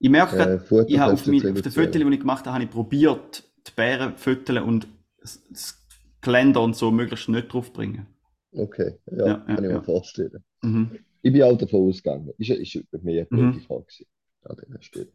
[0.00, 1.72] Ich merke äh, ich habe auf, mein, auf den.
[1.72, 4.88] Fotos, die ich gemacht habe, habe ich probiert, die Beeren zu fütteln und
[5.20, 5.78] das,
[6.20, 8.06] Geländer und so möglichst nicht draufbringen.
[8.52, 9.76] Okay, ja, Ja, ja, kann ich ja.
[9.78, 10.44] mir vorstellen.
[10.62, 10.98] Mhm.
[11.22, 12.30] Ich bin auch davon ausgegangen.
[12.38, 13.52] Ist, ist bei mir eine Mhm.
[13.54, 14.06] gute Frage gewesen.
[14.44, 15.12] An dieser Stelle.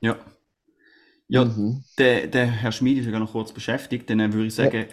[0.00, 0.18] Ja.
[1.28, 1.84] Ja, Mhm.
[1.98, 4.86] der, der Herr Schmid ist ja noch kurz beschäftigt, dann würde ich sagen,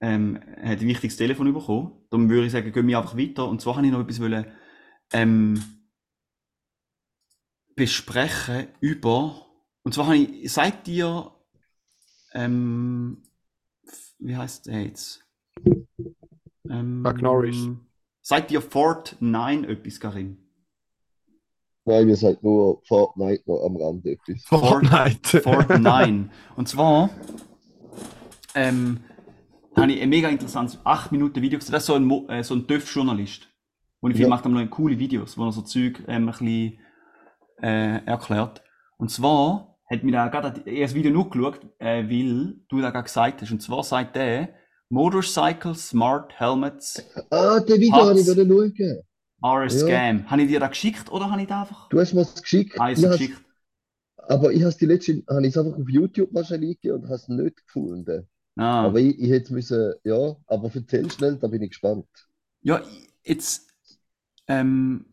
[0.00, 1.92] ähm, er hat ein wichtiges Telefon bekommen.
[2.10, 3.48] Darum würde ich sagen, gehen wir einfach weiter.
[3.48, 4.46] Und zwar habe ich noch etwas wollen,
[5.12, 5.62] ähm,
[7.74, 9.46] besprechen über,
[9.82, 11.30] und zwar habe ich, seid ihr,
[12.34, 13.22] ähm,
[14.18, 15.24] wie heißt der jetzt?
[16.68, 17.68] Ähm, Chuck Norris.
[18.20, 20.38] Seid ihr Fort 9 etwas, Karim?
[21.84, 24.42] Nein, wir sagt nur Fortnite noch am Rand etwas.
[24.44, 25.40] Fortnite.
[25.40, 26.30] Fort 9.
[26.56, 27.10] Und zwar
[28.54, 29.00] ähm,
[29.76, 31.72] habe ich ein mega interessantes 8 Minuten Video gesehen.
[31.72, 33.48] Das ist so ein, Mo- äh, so ein TÜV-Journalist.
[34.00, 34.28] Und ich Ja.
[34.28, 36.78] macht noch coole Videos, wo er so Zeug ähm, ein bisschen
[37.60, 38.62] äh, erklärt.
[38.96, 43.04] Und zwar hat mir da gerade das Video nur geschaut, äh, weil du da gerade
[43.04, 43.50] gesagt hast.
[43.52, 44.48] Und zwar sagt der,
[44.88, 49.02] Motorcycle Smart Helmets Ah, das Video habe ich wieder schauen.
[49.42, 49.70] are a Ja.
[49.70, 50.30] scam.
[50.30, 52.80] Habe ich dir da geschickt oder habe ich da einfach Du hast mir das geschickt.
[52.80, 53.40] eins Ich geschickt?
[54.28, 57.14] aber ich habe es die letzte, habe ich es einfach auf YouTube wahrscheinlich und habe
[57.14, 58.28] es nicht gefunden.
[58.56, 58.84] Ah.
[58.84, 62.06] Aber ich, ich hätte müssen, ja, aber erzähl schnell, da bin ich gespannt.
[62.62, 62.80] Ja,
[63.24, 63.68] jetzt
[64.46, 65.06] ähm,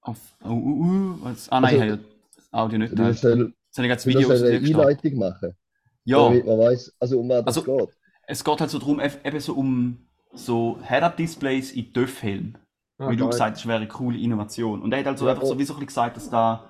[0.00, 1.96] auf oh, uh, uh, was, ah nein, Also, ich habe ja
[2.36, 4.80] das Audio nicht Du Schnell, habe ich das du willst Video dir eine.
[4.90, 5.56] Einleitung machen,
[6.04, 7.96] Ja, damit man weiß, also um was das Also- geht.
[8.26, 12.56] es geht halt so darum, eff- eben so um so Head-Up-Displays in TÜV-Helm.
[12.98, 13.30] Ah, Wie du geil.
[13.30, 14.80] gesagt hast, wäre eine coole Innovation.
[14.82, 15.58] Und er hat halt so Ja, einfach so oh.
[15.58, 16.68] wie so ein bisschen gesagt, dass da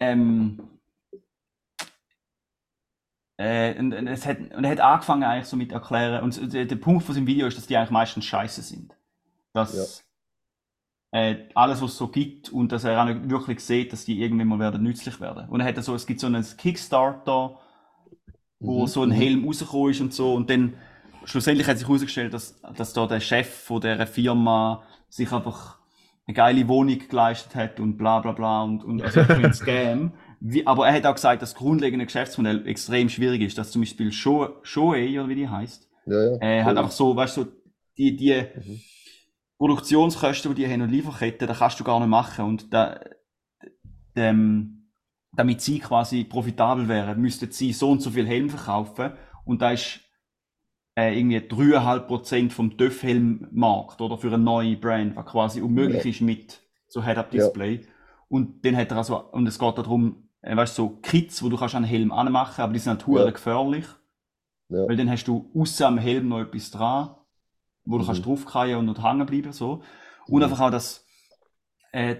[0.00, 0.60] ähm,
[3.38, 6.64] äh, und, und, es hat, und er hat angefangen eigentlich so mit erklären, und der,
[6.64, 8.94] der Punkt von seinem Video ist, dass die eigentlich meistens scheiße sind.
[9.52, 10.04] Dass
[11.12, 14.20] äh, alles, was es so gibt und dass er auch nicht wirklich sieht, dass die
[14.22, 15.48] irgendwann mal werden nützlich werden.
[15.48, 17.58] Und er hat so, es gibt so einen Kickstarter,
[18.60, 19.12] wo Mhm, so ein mhm.
[19.12, 20.34] Helm rausgekommen ist und so.
[20.34, 20.74] Und dann
[21.24, 25.78] schlussendlich hat sich herausgestellt, dass, dass da der Chef von dieser Firma sich einfach
[26.26, 30.12] eine geile Wohnung geleistet hat und bla bla bla und, und also ein Scam.
[30.40, 33.82] Wie, aber er hat auch gesagt, dass das grundlegende Geschäftsmodell extrem schwierig ist, dass zum
[33.82, 36.38] Beispiel Shoei, oder wie die heißt, Ja, ja.
[36.40, 37.48] äh, hat einfach so, weißt du, so,
[37.96, 38.80] die, die Mhm.
[39.58, 42.44] Produktionskosten, die die haben und Lieferketten, da kannst du gar nicht machen.
[42.44, 43.00] Und da,
[44.16, 44.92] dem,
[45.32, 49.12] damit sie quasi profitabel wären, müssten sie so und so viel Helm verkaufen.
[49.44, 50.00] Und da ist
[50.96, 56.60] äh, irgendwie 3,5% vom TÜV-Helm-Markt oder für eine neue Brand, was quasi unmöglich ist mit
[56.88, 57.86] so Head-Up-Display.
[58.28, 61.48] Und dann hat er also, und es geht darum, äh, weißt du, so Kits, wo
[61.48, 63.24] du kannst an den Helm anmachen, aber die sind halt Ja.
[63.24, 63.30] ja.
[63.30, 63.86] gefährlich.
[64.68, 64.86] Ja.
[64.86, 67.14] Weil dann hast du außer am Helm noch etwas dran,
[67.88, 68.06] wo du Mhm.
[68.06, 69.82] kannst draufkreien und noch hängen bleiben, so.
[70.26, 70.42] Und Mhm.
[70.44, 71.04] einfach auch das,
[71.92, 72.16] äh,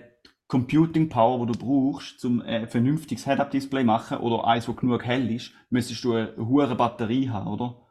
[0.46, 5.30] Computing Power, wo du brauchst, äh, ein vernünftiges Head-Up-Display machen oder eins, wo genug hell
[5.30, 7.82] ist, müsstest du eine hohe Batterie haben, oder?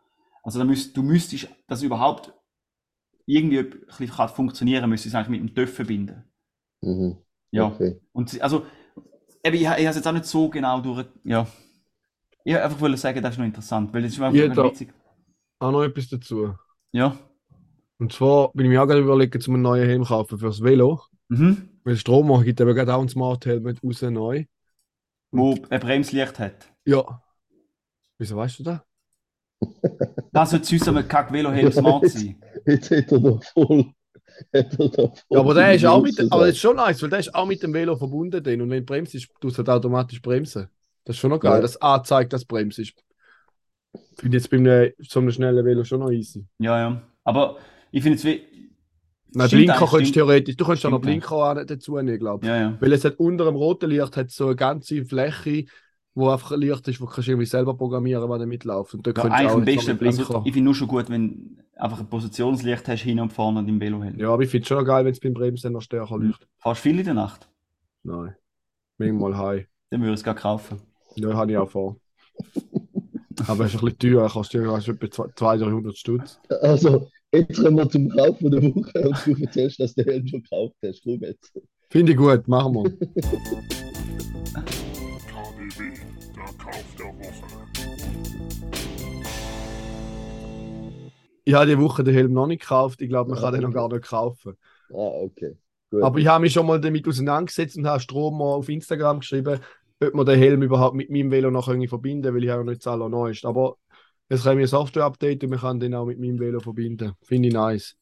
[0.43, 2.33] Also müsst, du müsstest, dass überhaupt
[3.27, 6.23] irgendwie ein bisschen kann funktionieren, müsstest du es eigentlich mit dem TÜV verbinden.
[6.81, 7.17] Mhm.
[7.51, 7.67] Ja.
[7.67, 7.99] Okay.
[8.11, 8.65] Und also,
[9.43, 11.45] eben, ich, ich habe es jetzt auch nicht so genau durch, ja.
[12.43, 14.93] Ich wollte einfach sagen, das ist noch interessant, weil das ist einfach Jeder- witzig.
[15.59, 16.55] Auch noch etwas dazu.
[16.91, 17.17] Ja.
[17.99, 21.01] Und zwar bin ich mir auch gerade überlegen, zum einen neuen Helm kaufen fürs Velo.
[21.29, 21.69] Mhm.
[21.83, 24.45] Weil Stromer gibt eben gerade auch ein Smart Helmet raus neu.
[25.31, 26.71] Wo ein Bremslicht hat.
[26.85, 27.21] Ja.
[28.17, 28.79] Wieso weißt du das?
[30.31, 32.39] Das wird süß am Kack Velohelm smart sein.
[32.67, 33.85] Jetzt hat er da voll.
[34.53, 36.45] Ja, aber der ist auch mit, aber das da.
[36.49, 38.43] ist schon nice, weil der ist auch mit dem Velo verbunden.
[38.43, 38.61] Dann.
[38.61, 40.67] Und wenn du bremst, du halt automatisch bremsen.
[41.05, 41.61] Das ist schon noch geil, Ja.
[41.61, 42.93] dass anzeigt, dass bremst ist.
[44.15, 46.45] Finde ich jetzt bei einem, so einem schnellen Velo schon noch easy.
[46.59, 47.01] Ja, ja.
[47.23, 47.57] Aber
[47.91, 48.41] ich finde es wie.
[49.33, 50.13] Nein, Blinker könntest du stimmt.
[50.13, 52.49] theoretisch, du könntest auch noch Blinker an- dazu nehmen, glaube ich.
[52.49, 52.77] Ja, ja.
[52.79, 55.65] Weil es hat unter dem roten Licht hat so eine ganze Fläche,
[56.15, 58.93] wo einfach ein Licht ist, wo du kannst irgendwie selber programmieren, was damit läuft.
[58.95, 59.91] Und da ja eigentlich du auch am besten.
[60.05, 60.41] Also, Blinker.
[60.45, 63.67] ich finde nur schon gut, wenn du einfach ein Positionslicht hast, hin und vorne und
[63.67, 64.17] im Velohelm.
[64.17, 66.47] ja, aber ich finde es schon geil, wenn es beim Bremsen noch stärker leuchtet.
[66.59, 67.49] Fährst du viel in der Nacht?
[68.03, 68.33] Nein.
[68.97, 69.67] Manchmal high.
[69.91, 70.79] Dann würde ich es gerade kaufen.
[71.15, 71.97] Ja, habe ich auch vor.
[73.47, 76.39] Aber es ist ein bisschen teuer, kostet ja etwa 200, 300 Stutz.
[76.61, 80.13] Also, jetzt kommen wir zum Kauf von der Woche und du erzählst, dass du den
[80.13, 81.01] Helm schon gekauft hast.
[81.03, 81.59] Komm jetzt.
[81.89, 82.83] Finde ich gut, machen wir.
[85.27, 85.93] KDW,
[86.35, 87.57] der Kauf der Woche.
[91.43, 93.01] Ich habe die Woche den Helm noch nicht gekauft.
[93.01, 94.57] Ich glaube, man kann den noch gar nicht kaufen.
[94.89, 95.55] Ah, okay.
[95.89, 96.03] Gut.
[96.03, 99.59] Aber ich habe mich schon mal damit auseinandergesetzt und habe Strom mal auf Instagram geschrieben,
[100.03, 102.69] ob man den Helm überhaupt mit meinem Velo noch irgendwie verbinden weil ich habe ja
[102.69, 103.47] nicht das Allerneueste.
[103.47, 103.77] Aber
[104.29, 107.13] Kann ich ein Software-Update und man kann den auch mit meinem Velo verbinden.
[107.23, 107.97] Finde ich nice.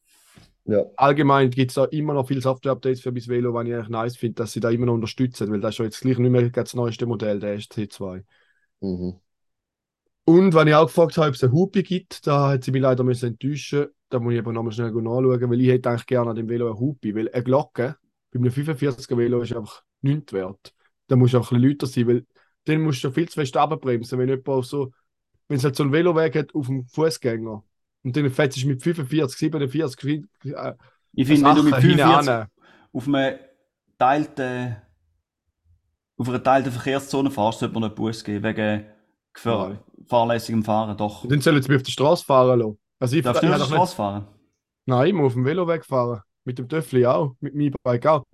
[0.64, 0.84] Ja.
[0.96, 4.16] Allgemein gibt es da immer noch viele Software-Updates für mein Velo, was ich eigentlich nice
[4.16, 6.50] finde, dass sie da immer noch unterstützen, weil das ist ja jetzt gleich nicht mehr
[6.50, 8.24] das neueste Modell, der SC2.
[8.80, 9.20] Mhm.
[10.24, 12.82] Und wenn ich auch gefragt habe, ob es eine Hupe gibt, da hat sie mich
[12.82, 13.86] leider müssen enttäuschen.
[14.08, 16.66] Da muss ich aber nochmal schnell nachschauen, weil ich hätte eigentlich gerne an dem Velo
[16.66, 17.96] eine Hupe, weil eine Glocke
[18.32, 20.74] bei einem 45er Velo ist einfach nichts wert.
[21.06, 22.26] Da musst du einfach ein bisschen lauter sein, weil
[22.64, 24.90] dann musst du viel zu fest abbremsen, wenn jemand auf so,
[25.48, 27.62] wenn es halt so einen Veloweg hat auf dem Fußgänger
[28.02, 30.72] und dann fährst du mit 45, 47 äh,
[31.14, 32.46] Ich finde, wenn du mit Sachen 45 hinein.
[32.92, 33.38] auf einem
[33.98, 34.76] teilten,
[36.16, 38.86] auf einer teilten Verkehrszone fährst, sollte man einen Bus geben, wegen
[39.32, 39.78] Gefahr, Nein.
[40.06, 40.96] fahrlässigem Fahren.
[40.96, 41.24] Doch.
[41.24, 42.78] Und dann sollen sie mich auf der Straße fahren lassen.
[42.98, 44.26] Also ich, Darfst du ich nicht auf der Straße fahren?
[44.86, 46.22] Nein, ich muss auf dem Veloweg fahren.
[46.44, 48.24] Mit dem Töffli auch, mit meinem Bike auch.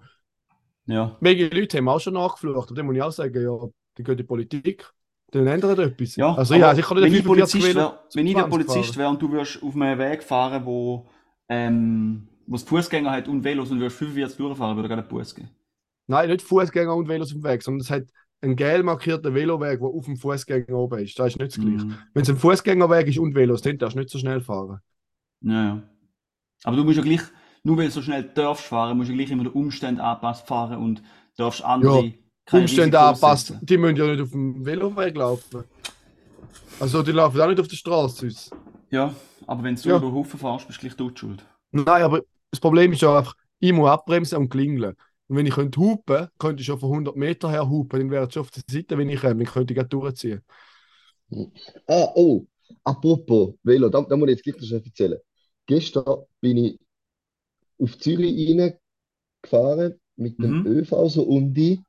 [0.86, 1.16] Ja.
[1.20, 4.18] Wenige Leute haben auch schon nachgeflucht, und dann muss ich auch sagen, ja, dann geht
[4.18, 4.92] die Politik,
[5.32, 6.16] dann ändert etwas.
[6.16, 8.50] Ja, also ja, ich kann wenn, ich 45 Polizist Velo wär, wenn ich der 20
[8.50, 11.08] Polizist wäre und du würdest auf einem Weg fahren, wo
[11.48, 15.08] ähm, wo es Fußgänger hat und Velos und würdest 45 durchfahren, würde ich gerne einen
[15.08, 15.48] Bus geben.
[16.06, 18.04] Nein, nicht Fußgänger und Velos auf dem Weg, sondern es hat
[18.42, 21.18] einen gelb markierten Veloweg, der auf dem Fußgänger oben ist.
[21.18, 21.86] Das ist nicht das Gleiche.
[21.86, 21.98] Mhm.
[22.12, 24.80] Wenn es ein Fußgängerweg ist und Velos, dann darfst du nicht so schnell fahren.
[25.40, 25.82] Ja, ja.
[26.64, 27.22] Aber du musst ja gleich,
[27.62, 30.78] nur weil du so schnell darfst fahren, musst du gleich immer den Umständen angepasst fahren
[30.78, 31.02] und
[31.36, 32.14] darfst andere keine
[32.50, 35.64] Umstände anpasst, die müssen ja nicht auf dem Veloweg laufen.
[36.78, 38.16] Also die laufen auch nicht auf der Straße.
[38.30, 38.54] sonst.
[38.90, 39.16] Ja,
[39.48, 39.96] aber wenn du Ja.
[39.96, 41.44] über den Haufen fährst, bist du gleich du die schuld.
[41.70, 44.94] Nein, aber das Problem ist ja einfach, ich muss abbremsen und klingeln.
[45.28, 48.26] Und wenn ich könnte hupen, könnte ich schon von 100 Meter her hupen, dann wäre
[48.26, 50.42] es schon auf der Seite, wenn ich komme, dann könnte ich durchziehen.
[51.88, 52.46] Ah, oh,
[52.84, 55.18] apropos Velo, da, da muss ich jetzt gleich noch erzählen.
[55.66, 56.78] Gestern bin ich
[57.78, 60.64] auf Zürich reingefahren mit dem Mhm.
[60.64, 61.82] ÖV so um die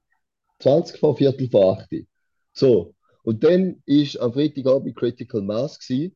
[0.59, 2.05] 20 vor Viertel vor 8.
[2.53, 6.15] So, und dann ist am Freitagabend Critical Mass gewesen,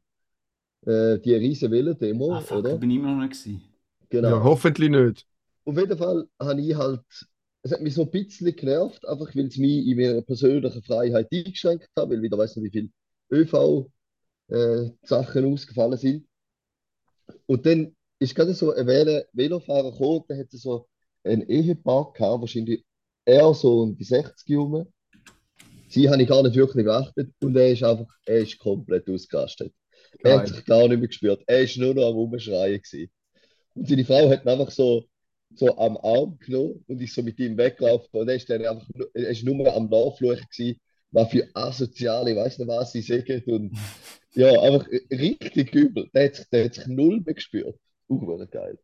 [0.85, 2.77] äh, die riesen Velo-Demo, Ah, fuck, da oder?
[2.77, 3.61] bin ich immer noch nicht gewesen.
[4.09, 4.29] Genau.
[4.29, 5.25] Ja, hoffentlich nicht.
[5.65, 7.01] Auf jeden Fall habe ich halt,
[7.63, 11.27] es hat mich so ein bisschen genervt, einfach weil es mich in meiner persönlichen Freiheit
[11.31, 12.89] eingeschränkt hat, weil wieder weiß nicht, wie viele
[14.49, 16.27] ÖV-Sachen ausgefallen sind.
[17.45, 20.87] Und dann ist gerade so ein Velo Velofahrer gekommen, der hatte so
[21.23, 22.83] ein Ehepaar gehabt, wahrscheinlich
[23.27, 24.87] er so um die 60 herum.
[25.89, 29.73] Sie habe ich gar nicht wirklich geachtet und er ist einfach, er ist komplett ausgerastet.
[30.23, 31.43] Er hat sich gar nicht mehr gespürt.
[31.45, 33.11] Er ist nur noch am Rumschreien gewesen.
[33.75, 35.03] Und seine Frau hat ihn einfach so,
[35.53, 38.07] so am Arm genommen und ist so mit ihm weggelaufen.
[38.11, 40.79] Und er ist dann einfach, nur- er ist nur am Nachfluchen gewesen,
[41.11, 43.43] was für asoziale, ich weiß nicht was sie sagen.
[43.47, 43.77] Und
[44.35, 46.09] ja, einfach richtig übel.
[46.13, 47.77] Der hat sich, der hat sich null mehr gespürt.
[48.09, 48.79] Uh, geil.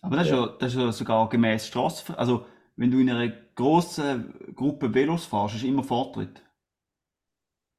[0.00, 2.18] Aber das ist ja, das ist ja sogar gemäß Straßenver...
[2.18, 2.46] Also,
[2.76, 6.42] wenn du in einer grossen Gruppe Velos fährst, ist immer Vortritt.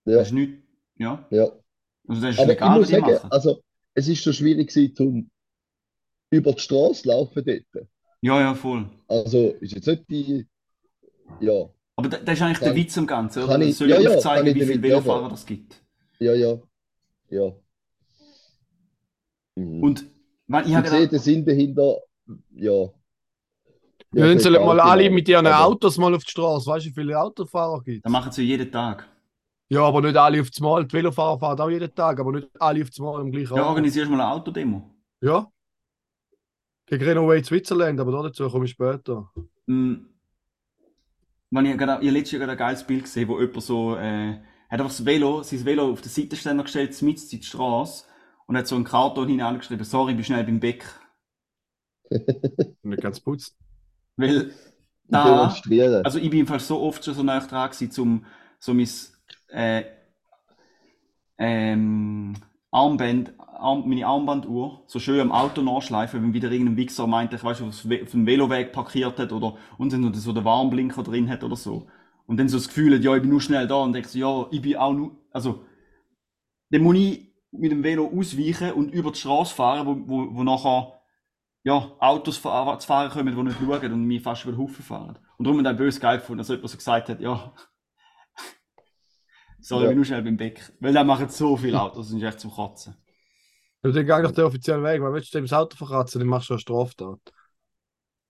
[0.05, 0.63] Ja, Das ist nicht...
[0.97, 1.25] Ja.
[1.31, 1.49] ja.
[2.07, 3.31] Also, das ist Aber ich legal, was muss sagen, machen.
[3.31, 5.29] also, es ist schon schwierig gewesen, zum
[6.31, 7.87] über die Straße laufen dort.
[8.21, 8.89] Ja, ja, voll.
[9.07, 10.47] Also, ist jetzt nicht die,
[11.39, 13.59] ja, Aber da- das ist eigentlich der Kann- Witz am Ganzen, oder?
[13.61, 14.81] ich- soll ja, ja ich wie viele.
[14.81, 15.81] Velofahrer es gibt.
[16.19, 16.59] ja, ja,
[17.29, 17.53] ja.
[19.55, 19.83] Mhm.
[19.83, 20.05] Und
[20.65, 21.99] ich Ich sehe den Sinn dahinter,
[22.55, 22.89] ja.
[24.13, 26.69] Ja, dann sollen mal alle mit ihren aber- Autos mal auf die Straße.
[26.69, 29.09] Weißt du, wie viele Autofahrer gibt das machen sie jeden Tag.
[29.69, 30.85] Ja, aber nicht alle auf das Mal.
[30.85, 33.61] Die Velofahrer fahren auch jeden Tag, aber nicht alle auf das Mal am gleichen Ja,
[33.63, 33.69] Ort.
[33.69, 34.91] organisierst mal eine Autodemo.
[35.21, 35.47] Ja.
[36.85, 39.31] Gegen Renovate Switzerland, aber dazu komme ich später.
[39.65, 40.05] Wenn
[41.65, 44.33] ich, gerade, ich habe letztes Jahr gerade ein geiles Bild gesehen, wo jemand so, äh,
[44.33, 44.39] hat
[44.79, 48.05] einfach das Velo, sein Velo auf den Seitenständer gestellt, mitten in die Straße
[48.47, 50.85] und hat so einen Karton hineingeschrieben, sorry, ich bin schnell beim Bäck.
[52.83, 53.55] Nicht ganz putzt.
[54.17, 54.53] Weil
[55.09, 55.63] da,
[56.03, 58.25] also ich bin im Fall so oft schon so nah dran gewesen, zum,
[58.59, 58.89] so mein,
[59.49, 59.83] äh,
[61.37, 62.33] ähm,
[62.71, 67.43] Armband, Arm, meine Armbanduhr so schön am Auto nachschleifen, wenn wieder irgendein Wichser meint, ich
[67.43, 71.29] weiß nicht, auf auf dem Veloweg parkiert hat oder und dann so den Warnblinker drin
[71.29, 71.87] hat oder so.
[72.25, 74.17] Und dann so das Gefühl hat, ja, ich bin nur schnell da und denke so,
[74.17, 75.65] ja, ich bin auch nur, also,
[76.71, 80.43] dann muss ich mit dem Velo ausweichen und über die Straße fahren, wo, wo, wo
[80.43, 80.99] nachher,
[81.63, 85.17] ja, Autos zu fahren kommen, die nicht schauen und mich fast über den Haufen fahren.
[85.37, 87.53] Und darum hat er böse geil gefunden, dass jemand so gesagt hat, ja,
[89.61, 89.85] sorry, Ja.
[89.85, 90.73] ich bin nur schnell beim Bäck.
[90.79, 92.95] Weil da machen so viele Autos, das ist echt zum Kotzen.
[93.83, 95.01] Ja, dann geh doch den offiziellen Weg.
[95.01, 97.19] Weil willst du dem das Auto verkratzen, dann machst du eine Straftat.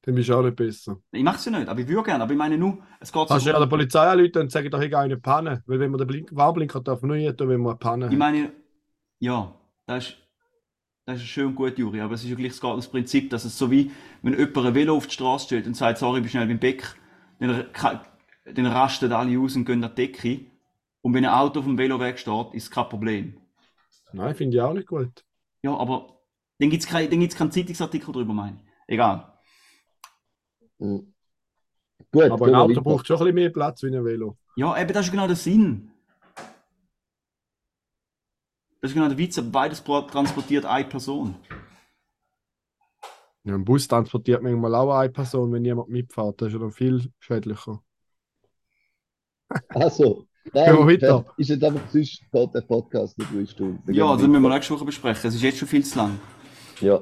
[0.02, 0.98] Dann bist du auch nicht besser.
[1.12, 3.22] Ich mache es ja nicht, aber ich würde gerne, aber ich meine nur, es geht
[3.22, 5.64] so Kannst du ja der Polizei anrufen und sagen, doch, ich gehe eine Panne.
[5.66, 8.10] Weil wenn man den Blink Warnblinker darf, man nur nicht tun, wenn man eine Panne
[8.12, 8.52] Ich meine,
[9.20, 9.54] ja,
[9.86, 10.18] das ist,
[11.06, 13.70] das ist schön gut, Juri, aber es ist ja gleich das Prinzip, dass es so
[13.70, 13.92] wie,
[14.22, 16.60] wenn jemand ein Velo auf die Straße stellt und sagt, sorry, ich bin schnell beim
[16.60, 16.96] Bäck,
[17.40, 17.66] dann,
[18.46, 20.46] dann rasten alle aus und gehen an die Decke.
[21.02, 23.38] Und wenn ein Auto auf dem Veloweg steht, ist es kein Problem.
[24.14, 25.26] Nein, finde ich auch nicht gut.
[25.62, 26.20] Ja, aber
[26.60, 28.94] dann gibt es kein, dann gibt's keinen Zeitungsartikel drüber, meine ich.
[28.94, 29.34] Egal.
[30.80, 31.14] Mhm.
[32.12, 32.82] Gut, Aber ein Auto weiter.
[32.82, 34.38] braucht schon ein bisschen mehr Platz wie ein Velo.
[34.56, 35.93] Ja, eben, das ist genau der Sinn.
[38.84, 41.36] Das ist genau der Witz, beides transportiert eine Person.
[43.46, 46.42] Ja, ein Bus transportiert manchmal auch eine Person, wenn niemand mitfährt.
[46.42, 47.82] Das ist ja dann viel schädlicher.
[49.70, 51.24] Also, nein, weiter.
[51.38, 53.94] ist jetzt einfach sonst geht der Podcast nicht drei Stunden.
[53.94, 55.30] Ja, das wir müssen wir nächste Woche besprechen.
[55.30, 56.20] Es ist jetzt schon viel zu lang.
[56.82, 57.02] Ja.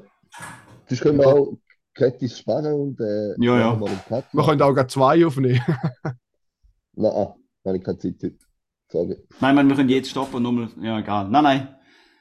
[0.88, 1.57] Sonst können wir auch
[1.95, 3.82] gratis sparen und äh, Ja, ja.
[3.82, 5.61] wir können auch gleich zwei aufnehmen.
[6.93, 8.51] Nein, ah, habe ich keine Zeit heute.
[8.91, 9.17] Sorry.
[9.39, 10.69] Nein, meine, wir können jetzt stoppen und nochmal.
[10.81, 11.29] Ja, egal.
[11.29, 11.75] Nein, nein.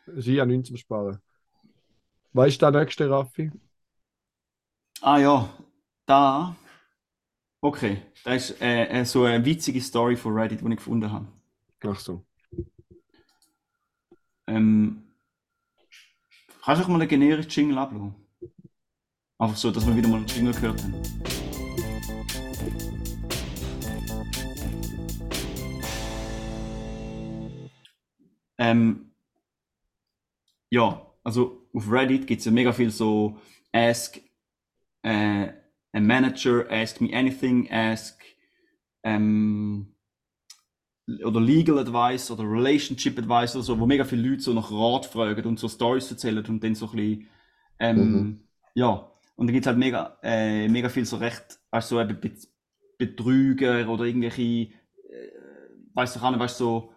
[0.07, 1.19] Das ist ja nichts zum Sparen.
[2.33, 3.51] Was ist der nächste, Raffi?
[5.01, 5.51] Ah ja,
[6.07, 6.55] da.
[7.61, 11.27] Okay, das ist äh, äh, so eine witzige Story von Reddit, die ich gefunden habe.
[11.83, 12.25] Ach so.
[14.47, 15.03] Ähm,
[16.63, 18.15] kannst du auch mal einen generischen Jingle ablassen?
[19.39, 21.40] Einfach so, dass wir wieder mal einen Jingle gehört haben.
[28.61, 29.11] Ähm,
[30.71, 33.39] ja, also auf Reddit gibt es ja mega viel so
[33.73, 34.21] Ask
[35.03, 35.49] äh,
[35.95, 38.23] a Manager, Ask Me Anything, Ask
[39.05, 39.95] ähm,
[41.25, 45.07] oder Legal Advice oder Relationship Advice oder so, wo mega viele Leute so nach Rat
[45.07, 47.29] fragen und so Stories erzählen und dann so ein bisschen,
[47.81, 48.45] ähm, Mhm.
[48.75, 52.01] ja, und dann gibt es halt mega, äh, mega viel so recht, weißt du, so
[52.01, 52.33] eben Be
[52.99, 54.71] Betrüger oder irgendwelche, äh,
[55.95, 56.93] weißt du, auch nicht, weißt du, so,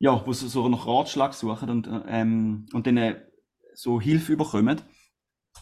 [0.00, 3.16] ja, wo sie so nach Ratschlag suchen und, äh, ähm, und dann
[3.74, 4.80] so Hilfe bekommen.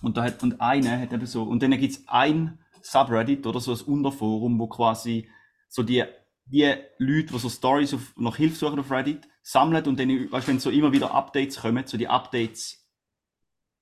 [0.01, 3.61] Und da hat, und einer hat eben so, und dann gibt es ein Subreddit oder
[3.61, 5.29] so ein Unterforum, wo quasi
[5.69, 6.05] so die,
[6.47, 10.47] die Leute, die so Stories auf, nach Hilfe suchen auf Reddit, sammelt und dann, weißt
[10.47, 12.89] wenn so immer wieder Updates kommen, so die Updates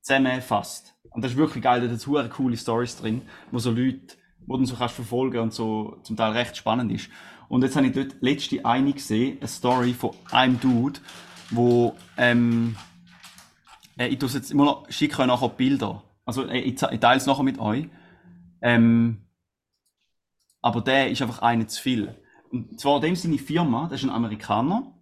[0.00, 0.94] zusammenfasst.
[1.10, 4.16] Und das ist wirklich geil, da sind coole Stories drin, wo so Leute,
[4.46, 7.08] wo du so kannst verfolgen und so zum Teil recht spannend ist.
[7.48, 11.00] Und jetzt habe ich dort letzte eine gesehen, eine Story von einem Dude,
[11.50, 12.76] wo, ähm,
[13.98, 16.02] äh, ich jetzt immer noch, schicke euch nachher Bilder.
[16.24, 17.88] Also, äh, ich, ich teile es nachher mit euch.
[18.62, 19.22] Ähm,
[20.60, 22.14] aber der ist einfach einer zu viel.
[22.50, 24.92] Und zwar dem seine Firma, das ist ein Amerikaner,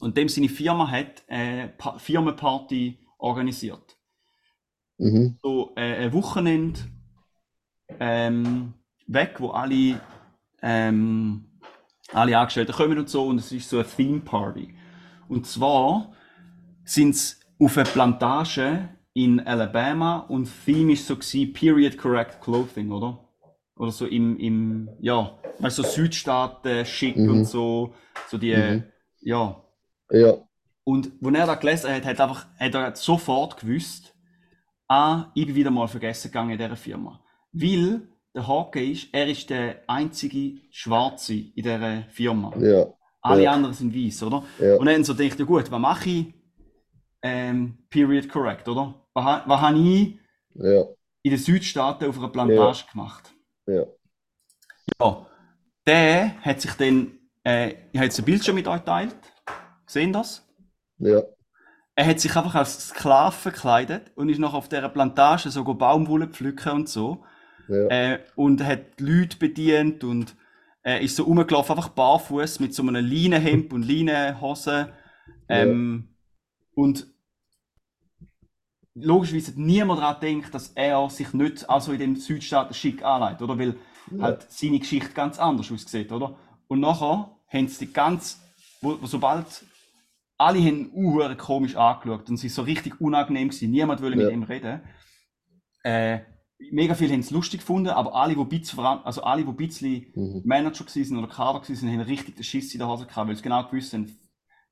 [0.00, 3.98] und dem seine Firma hat äh, pa Firmenparty organisiert.
[4.96, 5.38] Mhm.
[5.42, 6.80] So äh, ein Wochenende
[8.00, 8.74] ähm,
[9.06, 10.00] weg, wo alle,
[10.62, 11.44] ähm,
[12.12, 14.74] alle Angestellten kommen und so, und es ist so eine Theme Party.
[15.28, 16.12] Und zwar
[16.84, 22.92] sind sie auf einer Plantage in Alabama und Theme ist so gewesen, Period Correct Clothing,
[22.92, 23.24] oder?
[23.76, 27.28] Oder so im, im ja, weißt du, so Südstaaten schick Mhm.
[27.30, 27.94] und so,
[28.28, 28.84] so die, Mhm.
[29.20, 29.62] ja.
[30.10, 30.34] Ja,
[30.84, 34.14] Und als er das gelesen hat, hat, einfach, hat er sofort gewusst,
[34.88, 37.20] ah, ich bin wieder mal vergessen gegangen in dieser Firma.
[37.52, 42.52] Weil der Haken ist, er ist der einzige Schwarze in dieser Firma.
[42.60, 43.50] ja, Alle Ja.
[43.50, 44.44] anderen sind weiß, oder?
[44.58, 44.78] ja.
[44.78, 46.34] Und dann so denkt, ja gut, was mache ich?
[47.22, 48.94] Ähm, period correct, oder?
[49.14, 50.18] Was, was habe ich
[50.54, 50.88] Ja,
[51.22, 53.32] in den Südstaaten auf einer Plantage gemacht?
[53.66, 53.86] ja.
[55.00, 55.26] Ja,
[55.86, 59.16] der hat sich dann, äh, ich habe jetzt ein Bildschirm mit euch geteilt.
[59.86, 60.46] Sehen das?
[60.98, 61.22] Ja,
[61.96, 66.28] Er hat sich einfach als Sklave verkleidet und ist noch auf dieser Plantage so Baumwolle
[66.28, 67.24] pflücken und so.
[67.68, 70.34] Ja, Äh, und hat die Leute bedient und
[70.84, 74.92] äh, ist so rumgelaufen, einfach barfuß mit so einem Leinenhemd und Leinenhose.
[75.48, 76.14] Ähm,
[76.74, 77.06] Und
[78.94, 83.42] logischerweise hat niemand daran gedacht, dass er sich nicht also in dem Südstaaten schick anlegt,
[83.42, 83.58] oder?
[83.58, 83.74] Weil
[84.20, 86.36] halt seine Geschichte ganz anders aussieht, oder?
[86.68, 88.40] Und nachher haben sie die ganz,
[88.80, 89.46] wo, wo sobald
[90.36, 94.32] alle haben ihn komisch angeschaut und sie so richtig unangenehm gewesen, niemand wollte mit Ja.
[94.32, 94.80] ihm reden.
[95.82, 96.20] Äh,
[96.58, 99.56] mega viele haben es lustig gefunden, aber alle, die ein bisschen, also alle, die ein
[99.56, 100.42] bisschen Mhm.
[100.44, 103.42] Manager sind oder Kader sind, haben richtig den Schiss in der Hose gehabt, weil sie
[103.42, 104.06] genau gewusst haben,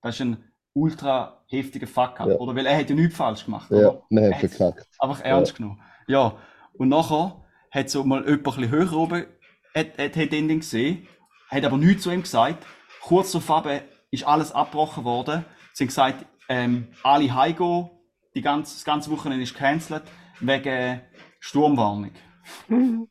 [0.03, 2.37] das ist ein ultra heftiger Fuck-up, Ja.
[2.37, 2.55] oder?
[2.55, 3.77] Weil er hat ja nichts falsch gemacht, ja.
[3.89, 4.03] oder?
[4.11, 4.89] Er hat's verkackt.
[4.99, 5.81] Einfach ernst genommen.
[6.07, 6.37] Ja,
[6.75, 9.25] und nachher hat so mal jemand ein bisschen höher oben,
[9.75, 11.07] hat, hat, hat ihn gesehen,
[11.51, 12.65] hat aber nichts zu ihm gesagt.
[13.03, 13.67] Kurz darauf
[14.11, 15.45] ist alles abgebrochen worden.
[15.73, 17.91] Sie haben gesagt, ähm, alle heimgehen,
[18.35, 20.03] die ganze, das ganze Wochenende ist gecancelt,
[20.41, 21.01] wegen
[21.47, 22.11] Sturmwarnung.
[22.69, 23.09] und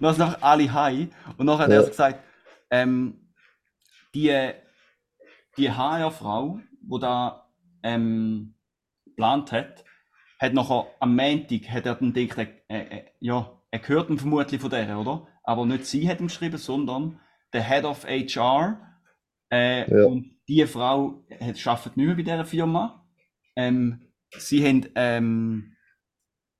[0.00, 1.10] dann sind alle heim.
[1.38, 1.80] Und nachher hat Ja.
[1.82, 2.20] er gesagt,
[2.70, 3.32] ähm,
[4.14, 4.50] die,
[5.56, 7.48] die HR-Frau, die da
[7.82, 8.54] ähm,
[9.06, 9.84] geplant hat,
[10.38, 14.60] hat nachher am Montag hat er dann gedacht, er, er, ja, er hört ihn vermutlich
[14.60, 15.26] von der, oder?
[15.44, 17.20] Aber nicht sie hat ihm geschrieben, sondern
[17.52, 19.00] der Head of HR.
[19.50, 20.06] Äh, Ja.
[20.06, 23.06] Und die Frau hat, arbeitet nicht mehr bei dieser Firma.
[23.56, 24.00] ähm,
[24.36, 25.73] sie haben, ähm,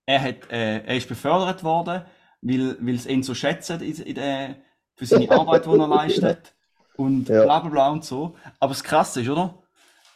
[0.06, 2.02] er, hat, äh, er ist befördert worden,
[2.42, 4.56] weil, weil sie ihn so schätzen in, in der,
[4.96, 6.54] für seine Arbeit, die er leistet.
[6.96, 7.40] Und Ja.
[7.40, 8.36] bla bla bla und so.
[8.60, 9.62] Aber das Krasse ist, oder?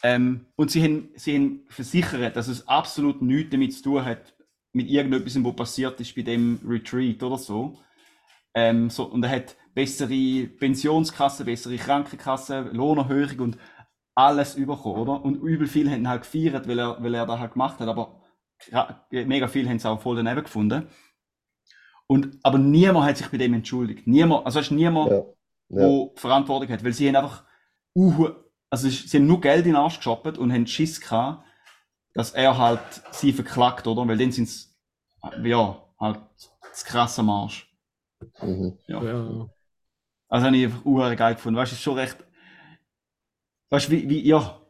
[0.03, 4.35] Ähm, und sie haben, sie haben versichert, dass es absolut nichts damit zu tun hat,
[4.73, 7.79] mit irgendetwas, was passiert ist bei dem Retreat oder so.
[8.55, 13.59] Ähm, so und er hat bessere Pensionskassen, bessere Krankenkassen, Lohnerhöhung und
[14.15, 15.23] alles bekommen, oder?
[15.25, 17.89] Und übel viel haben ihn halt gefeiert, weil er, weil er das halt gemacht hat,
[17.89, 18.18] aber
[19.11, 20.89] mega viel haben es auch voll daneben gefunden.
[22.07, 24.07] Und, aber niemand hat sich bei dem entschuldigt.
[24.07, 25.23] Niemand, also es ist niemand, Ja.
[25.71, 25.87] Ja.
[25.87, 27.45] wo Verantwortung hat, weil sie haben einfach,
[27.95, 28.31] uh,
[28.71, 31.45] also sie haben nur Geld in den Arsch geschoppt und haben Schiss gehabt,
[32.15, 32.81] dass er halt
[33.11, 34.09] sie verklagt, oder?
[34.09, 34.69] Weil dann sind sie,
[35.45, 36.21] ja, halt
[36.63, 37.71] das krasse am Arsch.
[38.41, 38.79] Mhm.
[38.87, 39.03] Ja.
[39.03, 39.49] Ja.
[40.29, 41.59] Also habe ich einfach uhr geil gefunden.
[41.59, 42.17] Weißt du, es ist schon recht,
[43.71, 44.61] weißt du, wie, wie, ja,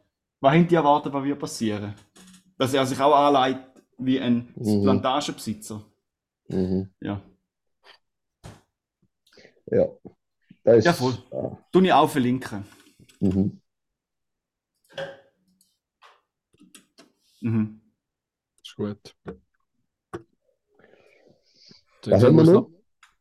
[0.41, 1.95] was haben die erwartet, was wird passieren?
[2.59, 3.68] Dass er sich auch anleitet
[3.99, 4.83] wie ein Mhm.
[4.83, 5.85] Plantagenbesitzer.
[6.49, 6.91] Mhm.
[7.01, 7.21] Ja.
[9.67, 9.87] Ja.
[10.65, 11.15] Das ist, Ja, voll.
[11.31, 11.57] Ah.
[11.73, 12.65] Tu ich auch verlinken.
[13.21, 13.61] Mhm.
[17.41, 17.81] Mhm.
[18.63, 19.17] Ist gut.
[22.07, 22.71] Was haben wir noch?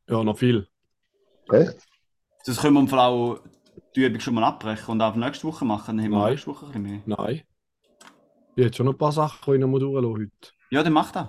[0.08, 0.68] Ja, noch viel.
[1.52, 1.76] Echt?
[2.46, 3.40] Das können wir im Fall auch
[3.96, 5.98] die Übung schon mal abbrechen und auch nächste Woche machen.
[5.98, 6.32] Dann haben wir Nein.
[6.32, 7.18] nächste Woche ein bisschen mehr.
[7.18, 7.42] Nein.
[8.56, 10.57] Ich hätte schon noch ein paar Sachen die ich noch mal durchlassen heute.
[10.70, 11.28] Ja, dann mach das.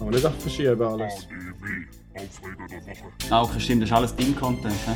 [0.00, 1.28] Aber nicht einfach verschieben alles.
[3.30, 4.74] Ah, okay, stimmt, das ist alles Ding-Content.
[4.86, 4.94] hä?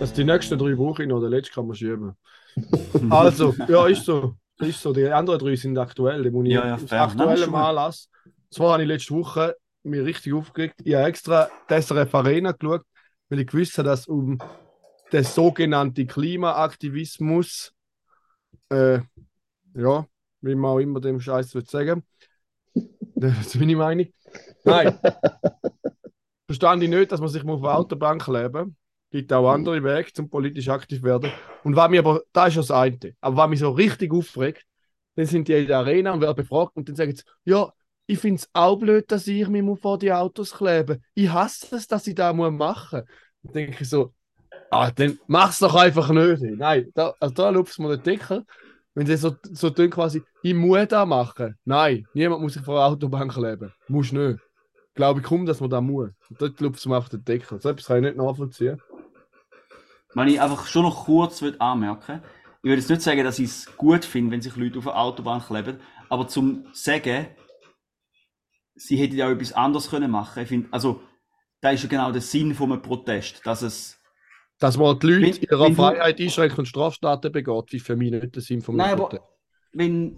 [0.00, 2.16] Also die nächsten drei brauche ich noch, den letzten kann man schieben.
[3.10, 4.34] Also, ja, ist so.
[4.58, 4.92] Ist so.
[4.92, 6.22] Die anderen drei sind aktuell.
[6.22, 7.02] Die muss ich Ja, ja, fair.
[7.02, 7.54] Aktuellem.
[7.54, 8.08] Anlass.
[8.50, 10.74] Zwar habe ich letzte Woche mich richtig aufgeregt.
[10.84, 12.82] Ich habe extra die SRF Arena geschaut,
[13.28, 14.38] weil ich gewusst habe, dass um
[15.12, 17.72] den sogenannten Klimaaktivismus,
[18.70, 19.00] äh,
[19.74, 20.06] ja,
[20.40, 22.04] wie man auch immer dem Scheiß will sagen,
[23.14, 24.06] das ist meine Meinung.
[24.64, 24.98] Nein.
[26.46, 28.74] Verstand ich nicht, dass man sich auf der Autobahn kleben muss.
[29.10, 31.30] gibt auch andere Wege, zum politisch aktiv werden.
[31.62, 32.98] Und was mir aber, da ist ja das eine.
[33.20, 34.64] Aber was mich so richtig aufregt,
[35.14, 37.72] dann sind die in der Arena und werden befragt und dann sagen sie, ja,
[38.06, 41.00] ich finde es auch blöd, dass ich mich vor die Autos klebe.
[41.14, 42.90] Ich hasse es, dass ich das machen muss.
[42.90, 44.12] Dann denke ich so,
[44.70, 46.42] ah, dann mach's doch einfach nicht.
[46.42, 48.44] Nein, da, also da lupft mir den Deckel.
[48.94, 51.56] Wenn sie so, so tun quasi, ich muss das machen.
[51.64, 53.72] Nein, niemand muss sich vor der Autobahn kleben.
[53.88, 54.40] Muss nicht.
[54.94, 56.10] Glaube ich kaum, dass man das muss.
[56.28, 57.60] Und dort lupft es mir auf den Deckel.
[57.60, 58.82] So etwas kann ich nicht nachvollziehen.
[60.14, 62.20] Wenn ich einfach schon noch kurz anmerken
[62.62, 64.98] ich würde jetzt nicht sagen, dass ich es gut finde, wenn sich Leute auf der
[64.98, 65.80] Autobahn kleben,
[66.10, 67.28] aber zum sagen,
[68.74, 70.46] sie hätten ja auch etwas anderes können machen.
[70.46, 71.02] Finde, also,
[71.62, 73.98] da ist ja genau der Sinn von einem Protest, dass es,
[74.60, 78.34] Dass man die Leute Wenn- ihrer Freiheit einschränkt und Straftaten begeht, wie für mich nicht
[78.36, 79.28] der Sinn von nein, einem aber
[79.72, 80.16] wenn,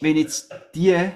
[0.00, 1.10] wenn jetzt die,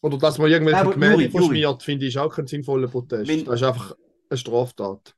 [0.00, 3.28] Oder dass man irgendwelche Aber Gemälde verschmiert, finde ich auch keinen sinnvollen Protest.
[3.28, 3.96] Wenn- das ist einfach
[4.30, 5.14] eine Straftat.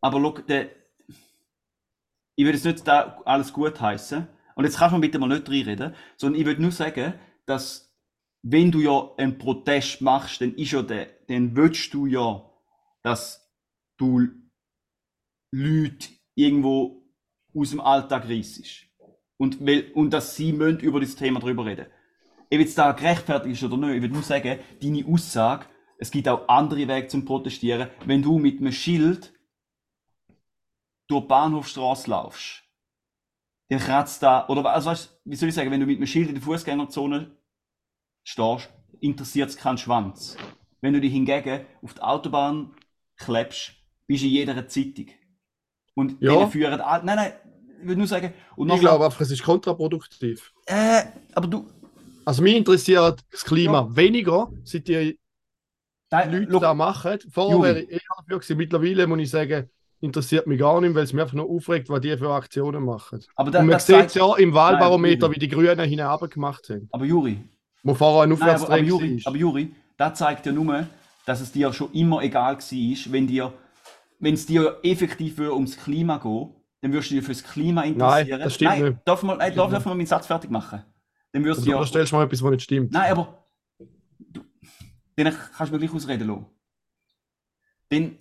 [0.00, 0.70] aber look, der,
[2.36, 4.26] ich würde jetzt nicht da alles gut heißen.
[4.54, 7.14] Und jetzt kannst du mir bitte mal nicht reinreden, sondern ich würde nur sagen,
[7.46, 7.92] dass
[8.42, 12.44] wenn du ja einen Protest machst, dann ist ja der, dann willst du ja,
[13.02, 13.50] dass
[13.98, 14.28] du
[15.52, 17.04] Leute irgendwo
[17.54, 18.86] aus dem Alltag reissest.
[19.36, 19.60] Und,
[19.94, 21.86] und dass sie über das Thema drüber reden.
[22.52, 25.66] Ob jetzt da gerechtfertigt ist oder nicht, ich würde nur sagen, deine Aussage,
[25.98, 27.88] es gibt auch andere Wege zum Protestieren.
[28.04, 29.32] Wenn du mit einem Schild
[31.08, 32.62] durch die Bahnhofstraße laufst,
[33.68, 36.28] dann kratzt da, oder also weißt, wie soll ich sagen, wenn du mit einem Schild
[36.28, 37.36] in der Fußgängerzone
[38.24, 40.36] stehst, interessiert es keinen Schwanz.
[40.80, 42.74] Wenn du dich hingegen auf die Autobahn
[43.24, 43.72] klebst,
[44.06, 45.06] bist in jeder Zeitung.
[45.94, 46.46] Und Ja.
[46.46, 47.32] führen all- nein, nein,
[47.80, 50.52] ich würde nur sagen, Ich glaube einfach, es ist kontraproduktiv.
[50.66, 51.02] äh,
[51.34, 51.66] aber du,
[52.24, 55.18] Also mich interessiert das Klima weniger, seit die
[56.10, 57.18] nein, Leute look, das machen.
[57.30, 57.68] Vorher Juri.
[57.68, 58.56] wäre ich eher dafür gewesen.
[58.56, 59.68] Mittlerweile muss ich sagen,
[60.00, 63.20] interessiert mich gar nicht, weil es mich einfach nur aufregt, was die für Aktionen machen.
[63.36, 66.68] aber da, Und man sieht zeigt, ja im Wahlbarometer, Nein, wie die Grünen hinab gemacht
[66.70, 66.88] haben.
[66.92, 67.38] aber Juri,
[67.82, 69.30] Wo vorher ein Nein, aber, aber, Aufwärtstrend Juri, war.
[69.30, 70.86] aber Juri, das zeigt ja nur,
[71.26, 73.52] dass es dir schon immer egal war, wenn dir,
[74.18, 76.48] wenn es dir effektiv ums Klima geht,
[76.80, 78.40] dann würdest du dich fürs Klima interessieren.
[78.40, 78.98] das stimmt nein, nicht.
[79.04, 80.82] Darf man, nein, darf, darf man meinen Satz fertig machen?
[81.32, 82.92] Dann würdest Also, du ja, stellst mal etwas, was nicht stimmt.
[82.92, 83.46] Nein, aber
[84.18, 84.42] du,
[85.16, 86.46] dann kannst du mir gleich ausreden lassen.
[87.88, 88.18] Dann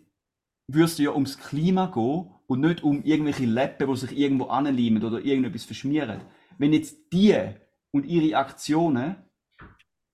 [0.67, 5.03] würdest du ja ums Klima gehen und nicht um irgendwelche Läppen, die sich irgendwo anleimen
[5.03, 6.21] oder irgendetwas verschmieren.
[6.57, 7.35] Wenn jetzt die
[7.91, 9.15] und ihre Aktionen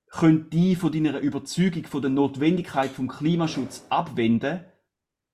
[0.09, 4.61] können die von deiner Überzeugung von der Notwendigkeit vom Klimaschutz abwenden,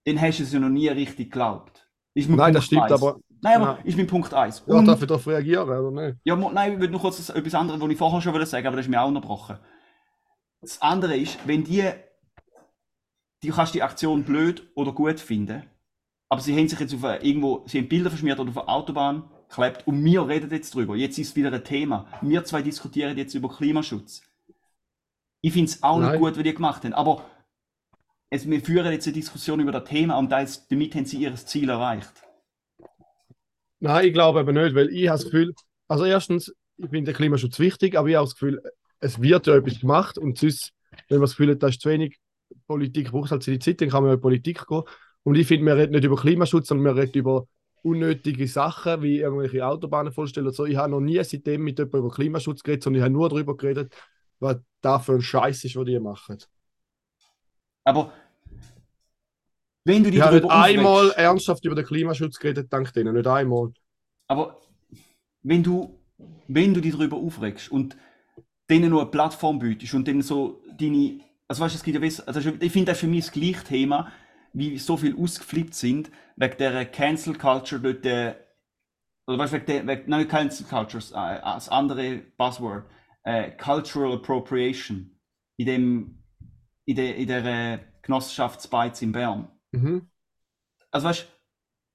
[0.05, 1.87] dann hast du es ja noch nie richtig geglaubt.
[2.15, 2.91] Nein, das gut stimmt, weiss.
[2.91, 3.79] aber Nein, aber Ja.
[3.83, 4.63] ist mein Punkt 1.
[4.67, 6.17] Ja, darf ich darauf reagieren, oder nicht?
[6.23, 8.65] Ja, nein, ich würde noch kurz das- etwas anderes, was ich vorher schon wollte sagen,
[8.67, 9.57] aber das ist mir auch unterbrochen.
[10.61, 11.83] Das andere ist, wenn die,
[13.43, 15.63] die kannst die Aktion blöd oder gut finden,
[16.29, 19.29] aber sie haben sich jetzt auf irgendwo, sie haben Bilder verschmiert oder auf der Autobahn
[19.49, 20.95] geklebt und wir reden jetzt drüber.
[20.95, 22.07] Jetzt ist es wieder ein Thema.
[22.21, 24.21] Wir zwei diskutieren jetzt über Klimaschutz.
[25.45, 26.11] Ich finde es auch Nein.
[26.11, 27.25] nicht gut, wie die gemacht haben, aber
[28.29, 31.35] es, wir führen jetzt eine Diskussion über das Thema und das, damit haben sie ihr
[31.35, 32.13] Ziel erreicht.
[33.79, 35.53] Nein, ich glaube eben nicht, weil ich habe das Gefühl,
[35.89, 38.61] also erstens, ich finde den Klimaschutz wichtig, aber ich habe das Gefühl,
[39.01, 40.71] es wird ja etwas gemacht und sonst,
[41.09, 42.17] wenn man das Gefühl hat, da ist zu wenig
[42.65, 44.83] Politik, braucht halt seine Zeit, dann kann man ja in die Politik gehen.
[45.23, 47.47] Und ich finde, wir reden nicht über Klimaschutz, sondern wir reden über
[47.81, 50.53] unnötige Sachen, wie irgendwelche Autobahnen vollstellen.
[50.53, 50.65] So.
[50.65, 53.57] Ich habe noch nie seitdem mit jemandem über Klimaschutz geredet, sondern ich habe nur darüber
[53.57, 53.93] geredet,
[54.39, 56.37] was da für ein Scheiß ist, was die machen.
[57.85, 58.11] Aber
[59.85, 63.27] wenn du Ich habe nicht einmal aufregst- ernsthaft über den Klimaschutz geredet, dank denen, nicht
[63.27, 63.73] einmal.
[64.27, 64.57] Aber
[65.43, 65.99] wenn du,
[66.47, 67.97] wenn du dich darüber aufregst und
[68.69, 72.01] denen nur eine Plattform bietest und denen so deine, also weißt du, es gibt ja,
[72.01, 74.11] weiss- also ich finde das für mich das gleiche Thema,
[74.53, 78.35] wie so viel ausgeflippt sind, wegen der Cancel Culture dort, äh,
[79.27, 82.85] oder weißt du, wegen der, wegen, nein, Cancel Culture, äh, das andere Buzzword,
[83.23, 85.17] äh, Cultural Appropriation,
[85.57, 86.23] in dem,
[86.85, 90.07] in der, in der äh, Genossenschaftsbeiz in Bern Mhm.
[90.91, 91.27] also weißt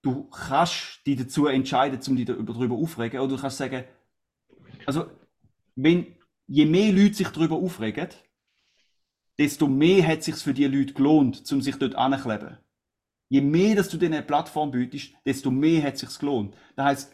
[0.02, 3.84] du kannst dich dazu entscheiden, um dich darüber aufregen, oder du kannst sagen,
[4.86, 5.06] also
[5.76, 6.16] wenn
[6.46, 8.08] je mehr Leute sich darüber aufregen,
[9.38, 12.58] desto mehr hat es sich für die Leute gelohnt, um sich dort anzukleben.
[13.28, 16.56] Je mehr, dass du denen eine Plattform bietest, desto mehr hat es sich gelohnt.
[16.74, 17.12] Das heißt,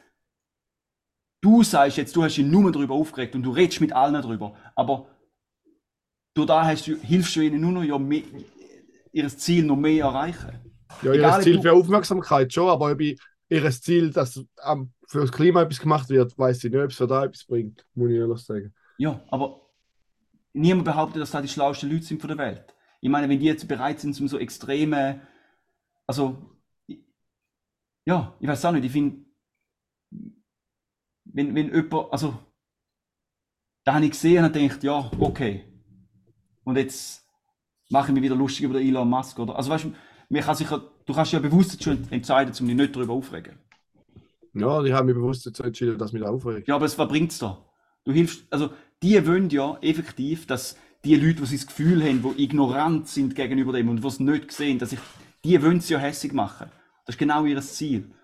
[1.44, 4.54] du sagst jetzt, du hast dich nur darüber aufgeregt und du redest mit allen darüber,
[4.74, 5.06] aber
[6.34, 8.22] durch da hast du, hilfst du ihnen nur noch ja mehr,
[9.12, 10.58] ihr Ziel noch mehr erreichen.
[11.02, 14.92] Ja, Egal, ihr Ziel du- für Aufmerksamkeit schon, aber ob ich ihr Ziel, dass am-
[15.06, 18.10] für das Klima etwas gemacht wird, weiß ich nicht, ob es da etwas bringt, muss
[18.10, 18.74] ich ehrlich sagen.
[18.98, 19.60] Ja, aber
[20.54, 22.74] niemand behauptet, dass da die schlauesten Leute sind von der Welt.
[23.00, 25.20] Ich meine, wenn die jetzt bereit sind, zum so extreme,
[26.06, 26.38] also,
[28.06, 29.23] ja, ich weiß auch nicht, ich finde,
[31.34, 32.38] wenn, wenn jemand, also,
[33.84, 35.64] da habe ich gesehen und gedacht, ja, okay.
[36.64, 37.28] Und jetzt
[37.90, 39.56] mache ich mich wieder lustig über den Elon Musk, oder?
[39.56, 43.12] Also, weißt du, kann sich, du kannst ja bewusst schon entscheiden, um dich nicht darüber
[43.12, 43.58] aufregen.
[44.54, 46.68] Ja, ich habe mich bewusst dazu entschieden, dass mich da aufregt.
[46.68, 47.62] Ja, aber es verbringt es da.
[48.04, 48.70] Du hilfst, also
[49.02, 53.72] die wollen ja effektiv, dass die Leute, die das Gefühl haben, die ignorant sind gegenüber
[53.72, 55.00] dem und die es nicht sehen, dass ich,
[55.44, 56.70] die wollen es ja hässig machen.
[57.04, 58.14] Das ist genau ihr Ziel.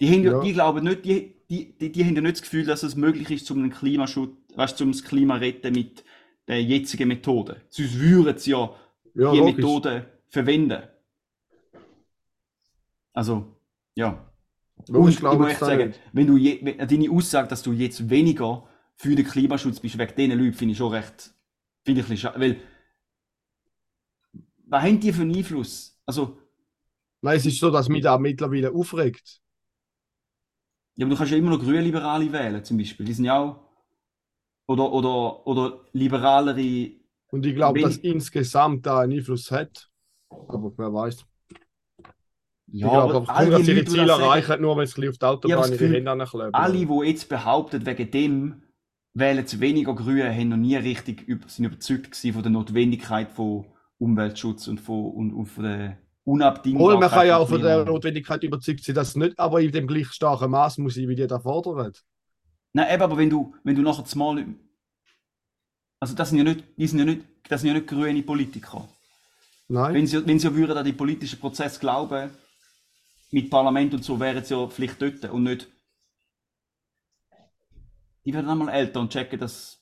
[0.00, 2.64] Die, haben ja, die glauben nicht, die, die, die, die haben ja nicht das Gefühl,
[2.64, 6.04] dass es möglich ist, zum Klimaschutz, weißt, zum das Klima retten mit
[6.48, 7.62] der jetzigen Methode.
[7.70, 8.70] Sonst würden sie ja
[9.14, 9.80] Ja, die logisch.
[9.80, 10.82] Methode verwenden.
[13.12, 13.56] Also,
[13.94, 14.32] ja.
[14.88, 16.00] Logisch, Und ich glaube muss ich echt da sagen, nicht.
[16.12, 20.14] wenn du je, wenn, deine Aussage, dass du jetzt weniger für den Klimaschutz bist, wegen
[20.16, 21.34] diesen Leuten, finde ich schon recht,
[21.84, 22.56] finde ich ein bisschen schade, weil,
[24.66, 25.98] was haben die für einen Einfluss?
[26.06, 26.38] Also,
[27.22, 29.40] Nein, es ist so, dass mich da mittlerweile aufregt.
[30.96, 33.60] Ja, aber du kannst ja immer noch Grünliberale wählen, zum Beispiel, die sind ja auch,
[34.66, 36.90] oder, oder, oder liberalere,
[37.30, 39.90] Und ich glaube, dass insgesamt da einen Einfluss hat.
[40.30, 41.24] Aber wer weiß.
[42.68, 45.08] Ja, glaube, aber aber all dass die ihre die Ziele sagen, erreichen, nur wenn sie
[45.08, 46.54] auf die Autobahn ihre Gefühl, Hände ankleben.
[46.54, 48.62] alle, die jetzt behaupten, wegen dem
[49.14, 53.66] wählen sie weniger Grün, haben noch nie richtig über, sind überzeugt von der Notwendigkeit von
[53.98, 56.88] Umweltschutz und von, und, und von der Unabdingbarkeit.
[56.88, 57.84] Obwohl, man kann ja auch von der.
[57.84, 61.26] Notwendigkeit überzeugt sein, dass nicht aber in dem gleich starken Maß muss sein, wie die
[61.26, 61.92] da fordern.
[62.72, 64.44] Nein, eben, aber wenn du, wenn du nachher zumal.
[66.00, 68.88] Also, das sind ja nicht, die sind ja nicht, das sind ja nicht grüne Politiker.
[69.68, 69.94] Nein.
[69.94, 72.30] Wenn sie, wenn sie würden an den politischen Prozess glauben,
[73.30, 75.68] mit Parlament und so, wären sie ja vielleicht dort und nicht.
[78.24, 79.80] Die werden einmal älter und checken das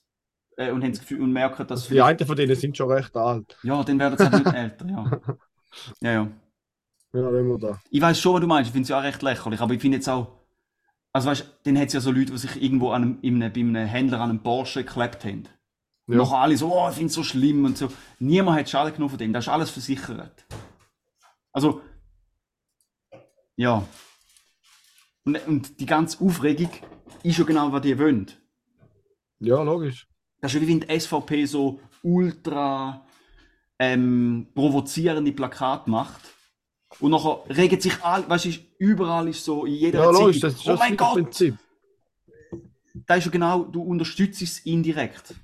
[0.58, 3.16] äh, und haben das Gefühl und merken, dass Die einen von denen sind schon recht
[3.16, 3.56] alt.
[3.62, 5.20] Ja, dann werden sie halt nicht älter, ja.
[6.00, 6.28] Ja, ja.
[7.12, 7.80] Ja, wenn wir da.
[7.90, 9.80] Ich weiß schon, was du meinst, ich finde es ja auch recht lächerlich, aber ich
[9.80, 10.32] finde jetzt auch.
[11.12, 13.40] Also weißt du, dann hat es ja so Leute, die sich irgendwo an einem, in
[13.40, 15.48] einem, bei einem Händler an einem Porsche geklebt haben.
[16.06, 16.16] Ja.
[16.16, 17.88] nachher alle so, oh, ich finde es so schlimm und so.
[18.18, 20.44] Niemand hat Schaden genommen von dem, das ist alles versichert.
[21.52, 21.80] Also,
[23.56, 23.86] ja.
[25.24, 26.70] Und, und die ganze Aufregung
[27.22, 28.30] ist ja genau, was die wollen.
[29.38, 30.08] Ja, logisch.
[30.40, 33.06] Das ist wie wenn die SVP so ultra
[33.78, 36.20] ähm, provozierende Plakate macht.
[37.00, 40.40] Und nachher regen sich alle, weißt du, ist- überall ist so, in jeder Ja, Zeitung,
[40.40, 41.58] das ist oh mein Gott, Prinzip.
[43.06, 45.34] das ist ja genau, du unterstützt es indirekt.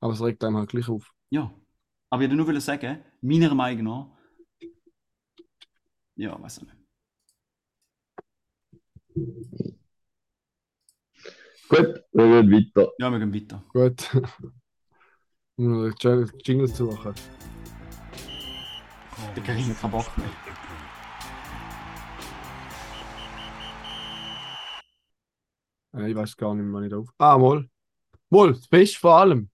[0.00, 1.14] Aber es regt einem halt gleich auf.
[1.30, 1.50] Ja.
[2.10, 4.06] Aber ich wollte nur wollen sagen, meiner Meinung nach,
[6.16, 6.76] ja, weiß ich nicht.
[11.68, 12.90] Gut, wir gehen weiter.
[12.98, 13.62] Ja, wir gehen weiter.
[13.72, 14.10] Gut.
[15.60, 17.12] Nur einen Jingle suchen.
[19.36, 20.26] Der ich keinen Bock mehr.
[25.94, 27.08] Äh, Ich weiß gar nicht mehr, nicht auf.
[27.18, 27.68] Ah, mal.
[28.30, 29.50] Mal, das Beste vor allem.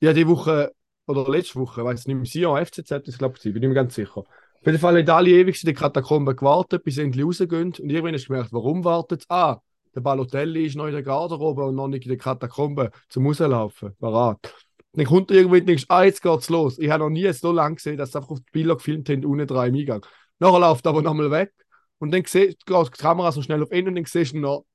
[0.00, 0.72] Ja, die Woche,
[1.08, 3.96] oder letzte Woche, weiß nicht mehr, Sion, FCZ, das glaube ich, bin ich mir ganz
[3.96, 4.18] sicher.
[4.18, 4.26] Auf
[4.66, 7.68] jeden Fall haben alle ewig in den Katakomben gewartet, bis sie endlich rausgehen.
[7.68, 9.60] Und irgendwann hast du gemerkt, warum wartet Ah,
[9.94, 13.96] der Balotelli ist noch in der Garderobe und noch nicht in den Katakomben zum Rauslaufen.
[13.98, 14.54] Parat.
[14.94, 16.78] Dann kommt er irgendwann und denkst, ah, jetzt geht's los.
[16.78, 19.24] Ich habe noch nie so lange gesehen, dass sie einfach auf die Bilder gefilmt haben,
[19.24, 20.04] ohne drei im Eingang.
[20.38, 21.52] Nachher läuft er aber nochmal weg.
[21.98, 24.66] Und dann siehst geht die Kamera so schnell auf ihn und dann siehst du noch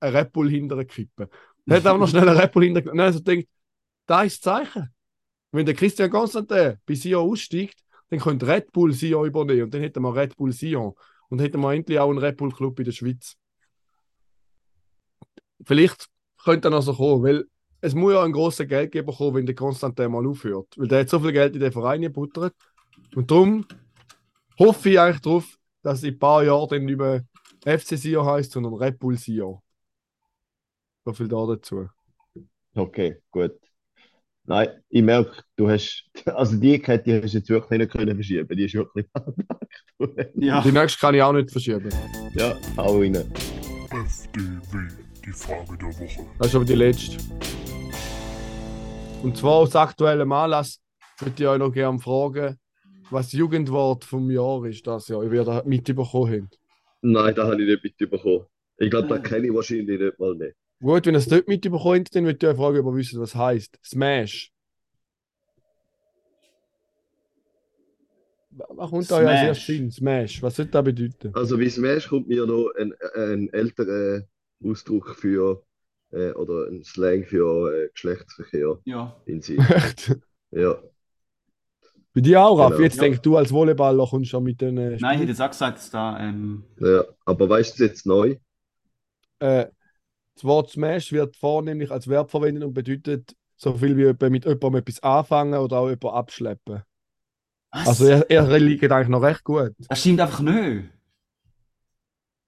[0.00, 1.28] einen Red Bull hinter der Kippe.
[1.66, 2.92] Dann hat er aber noch schnell einen Red Bull hinter der Kippe.
[2.92, 3.48] Und dann also denkt,
[4.06, 4.90] da ist das Zeichen.
[5.50, 9.62] Wenn der Christian Constantin bei Sion aussteigt, dann könnte Red Bull Sion übernehmen.
[9.62, 10.92] Und dann hätten wir Red Bull Sion.
[11.30, 13.36] Und hätten wir endlich auch einen Red Bull Club in der Schweiz.
[15.64, 16.06] Vielleicht
[16.44, 17.44] könnte er noch so kommen, weil
[17.84, 20.68] es muss ja einen grossen Geldgeber kommen, wenn der Konstantin mal aufhört.
[20.78, 22.54] Weil der hat so viel Geld in den Verein gebuttert.
[23.14, 23.66] Und darum
[24.58, 27.24] hoffe ich eigentlich darauf, dass in ein paar Jahren dann nicht mehr
[27.66, 29.58] FC Sion heißt, sondern Red Bull Sion.
[31.04, 31.86] So viel da dazu.
[32.74, 33.52] Okay, gut.
[34.44, 38.14] Nein, ich merke, du hast, also die Kette die hast du jetzt wirklich nicht können
[38.14, 38.56] verschieben.
[38.56, 39.06] Die ist wirklich.
[40.36, 41.90] Ja, Die nächste kann ich auch nicht verschieben.
[42.34, 43.14] Ja, hau rein.
[43.14, 44.88] FDW,
[45.24, 46.26] die Frage der Woche.
[46.38, 47.18] Das ist aber die letzte.
[49.24, 50.82] Und zwar aus aktuellem Anlass
[51.18, 52.58] würde ich euch noch gerne fragen,
[53.10, 56.58] was das Jugendwort vom Jahr ist das Jahr, wie ihr das mitbekommen habt.
[57.00, 58.44] Nein, da habe ich nicht mitbekommen.
[58.76, 60.52] Ich glaube, da kenne ich wahrscheinlich nicht mal mehr.
[60.78, 63.34] Gut, wenn ihr es nicht mitbekommt, dann würde ich euch fragen, ob ihr wisst, was
[63.34, 63.78] heißt.
[63.82, 64.52] Smash.
[68.50, 69.48] Was kommt da ja als Smash.
[69.48, 69.90] erstes Sinn?
[69.90, 70.42] Smash.
[70.42, 71.34] Was soll das bedeuten?
[71.34, 74.24] Also wie Smash kommt mir noch ein, ein älterer
[74.62, 75.62] Ausdruck für,
[76.14, 79.16] äh, oder ein Slang für äh, Geschlechtsverkehr ja.
[79.26, 79.70] in sich.
[79.70, 80.16] Echt?
[80.50, 80.76] Ja,
[82.12, 82.76] Bei dir auch, Raff?
[82.76, 82.82] Genau.
[82.82, 83.02] Jetzt Ja.
[83.02, 85.78] denkst du als Volleyballer kommst schon mit den äh, Nein, ich hätte jetzt auch gesagt,
[85.78, 86.18] dass da.
[86.20, 87.04] Ähm, ja.
[87.24, 88.36] Aber weißt du jetzt neu?
[89.40, 89.66] Äh,
[90.34, 94.44] das Wort Smash wird vornehmlich als Verb verwendet und bedeutet so viel wie jemand mit
[94.44, 96.82] jemandem etwas anfangen oder auch jemanden abschleppen.
[97.72, 97.88] was?
[97.88, 99.72] Also er, er liegt eigentlich noch recht gut.
[99.88, 100.90] Das stimmt einfach nicht.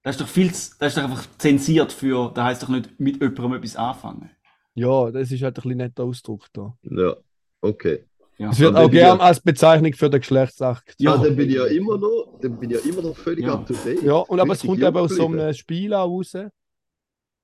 [0.07, 3.21] Das ist doch viel, das ist doch einfach zensiert für, da heißt doch nicht mit
[3.21, 4.29] jemandem etwas anfangen.
[4.73, 6.77] Ja, das ist halt ein bisschen netter Ausdruck da.
[6.83, 7.15] Ja,
[7.61, 8.05] okay.
[8.37, 8.51] Ja.
[8.51, 10.95] Es wird auch gern ja- als Bezeichnung für den Geschlechtsakt.
[10.99, 11.23] Ja, Ja.
[11.23, 13.55] dann bin ich ja immer noch, dann bin ich ja immer noch völlig Ja.
[13.55, 14.01] up to date.
[14.01, 16.37] Ja, und aber es kommt eben aus so einem Spiel auch raus.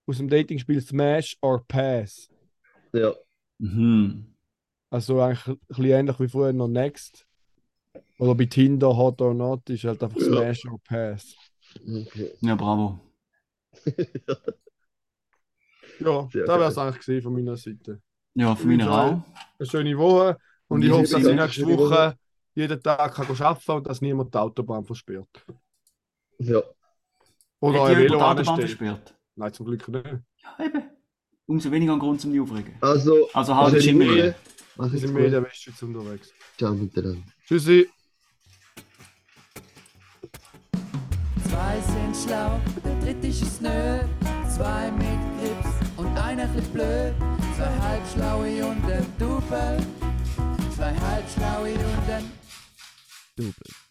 [0.07, 2.29] Aus dem Datingspiel Smash or Pass.
[2.93, 3.13] geblieben.
[3.59, 4.25] Mhm.
[4.89, 7.25] Also eigentlich ein bisschen ähnlich wie früher noch Next.
[8.19, 10.27] Oder bei Tinder Hot or Not ist halt einfach Ja.
[10.27, 11.35] Smash or Pass.
[11.83, 12.31] Ja, okay.
[12.41, 12.99] Ja, bravo.
[15.99, 18.01] Ja, Sehr das wäre es eigentlich gewesen von meiner Seite.
[18.33, 19.21] Ja, für mich auch.
[19.59, 21.77] Eine schöne Woche und ich Wie hoffe, dass ich nächste Woche.
[21.77, 22.17] Woche
[22.55, 25.29] jeden Tag kann arbeiten kann und dass niemand die Autobahn versperrt.
[26.39, 26.61] Ja,
[27.59, 29.15] Oder ein die Velo versperrt?
[29.35, 30.05] Nein, zum Glück nicht.
[30.05, 30.83] Ja, eben.
[31.45, 32.75] Umso weniger ein Grund zum aufregen.
[32.81, 36.33] also, Also halt Wir es sind mehr in der Westschweiz unterwegs.
[36.57, 37.21] Ciao miteinander.
[37.45, 37.87] Tschüssi.
[41.63, 43.99] Zwei sind schlau, der dritte ist es nö.
[44.53, 47.13] Zwei mit Grips und einer chli blöd.
[47.55, 49.77] Zwei halbschlaue und ein Double.
[50.75, 52.31] Zwei halbschlaue und ein
[53.37, 53.82] Double.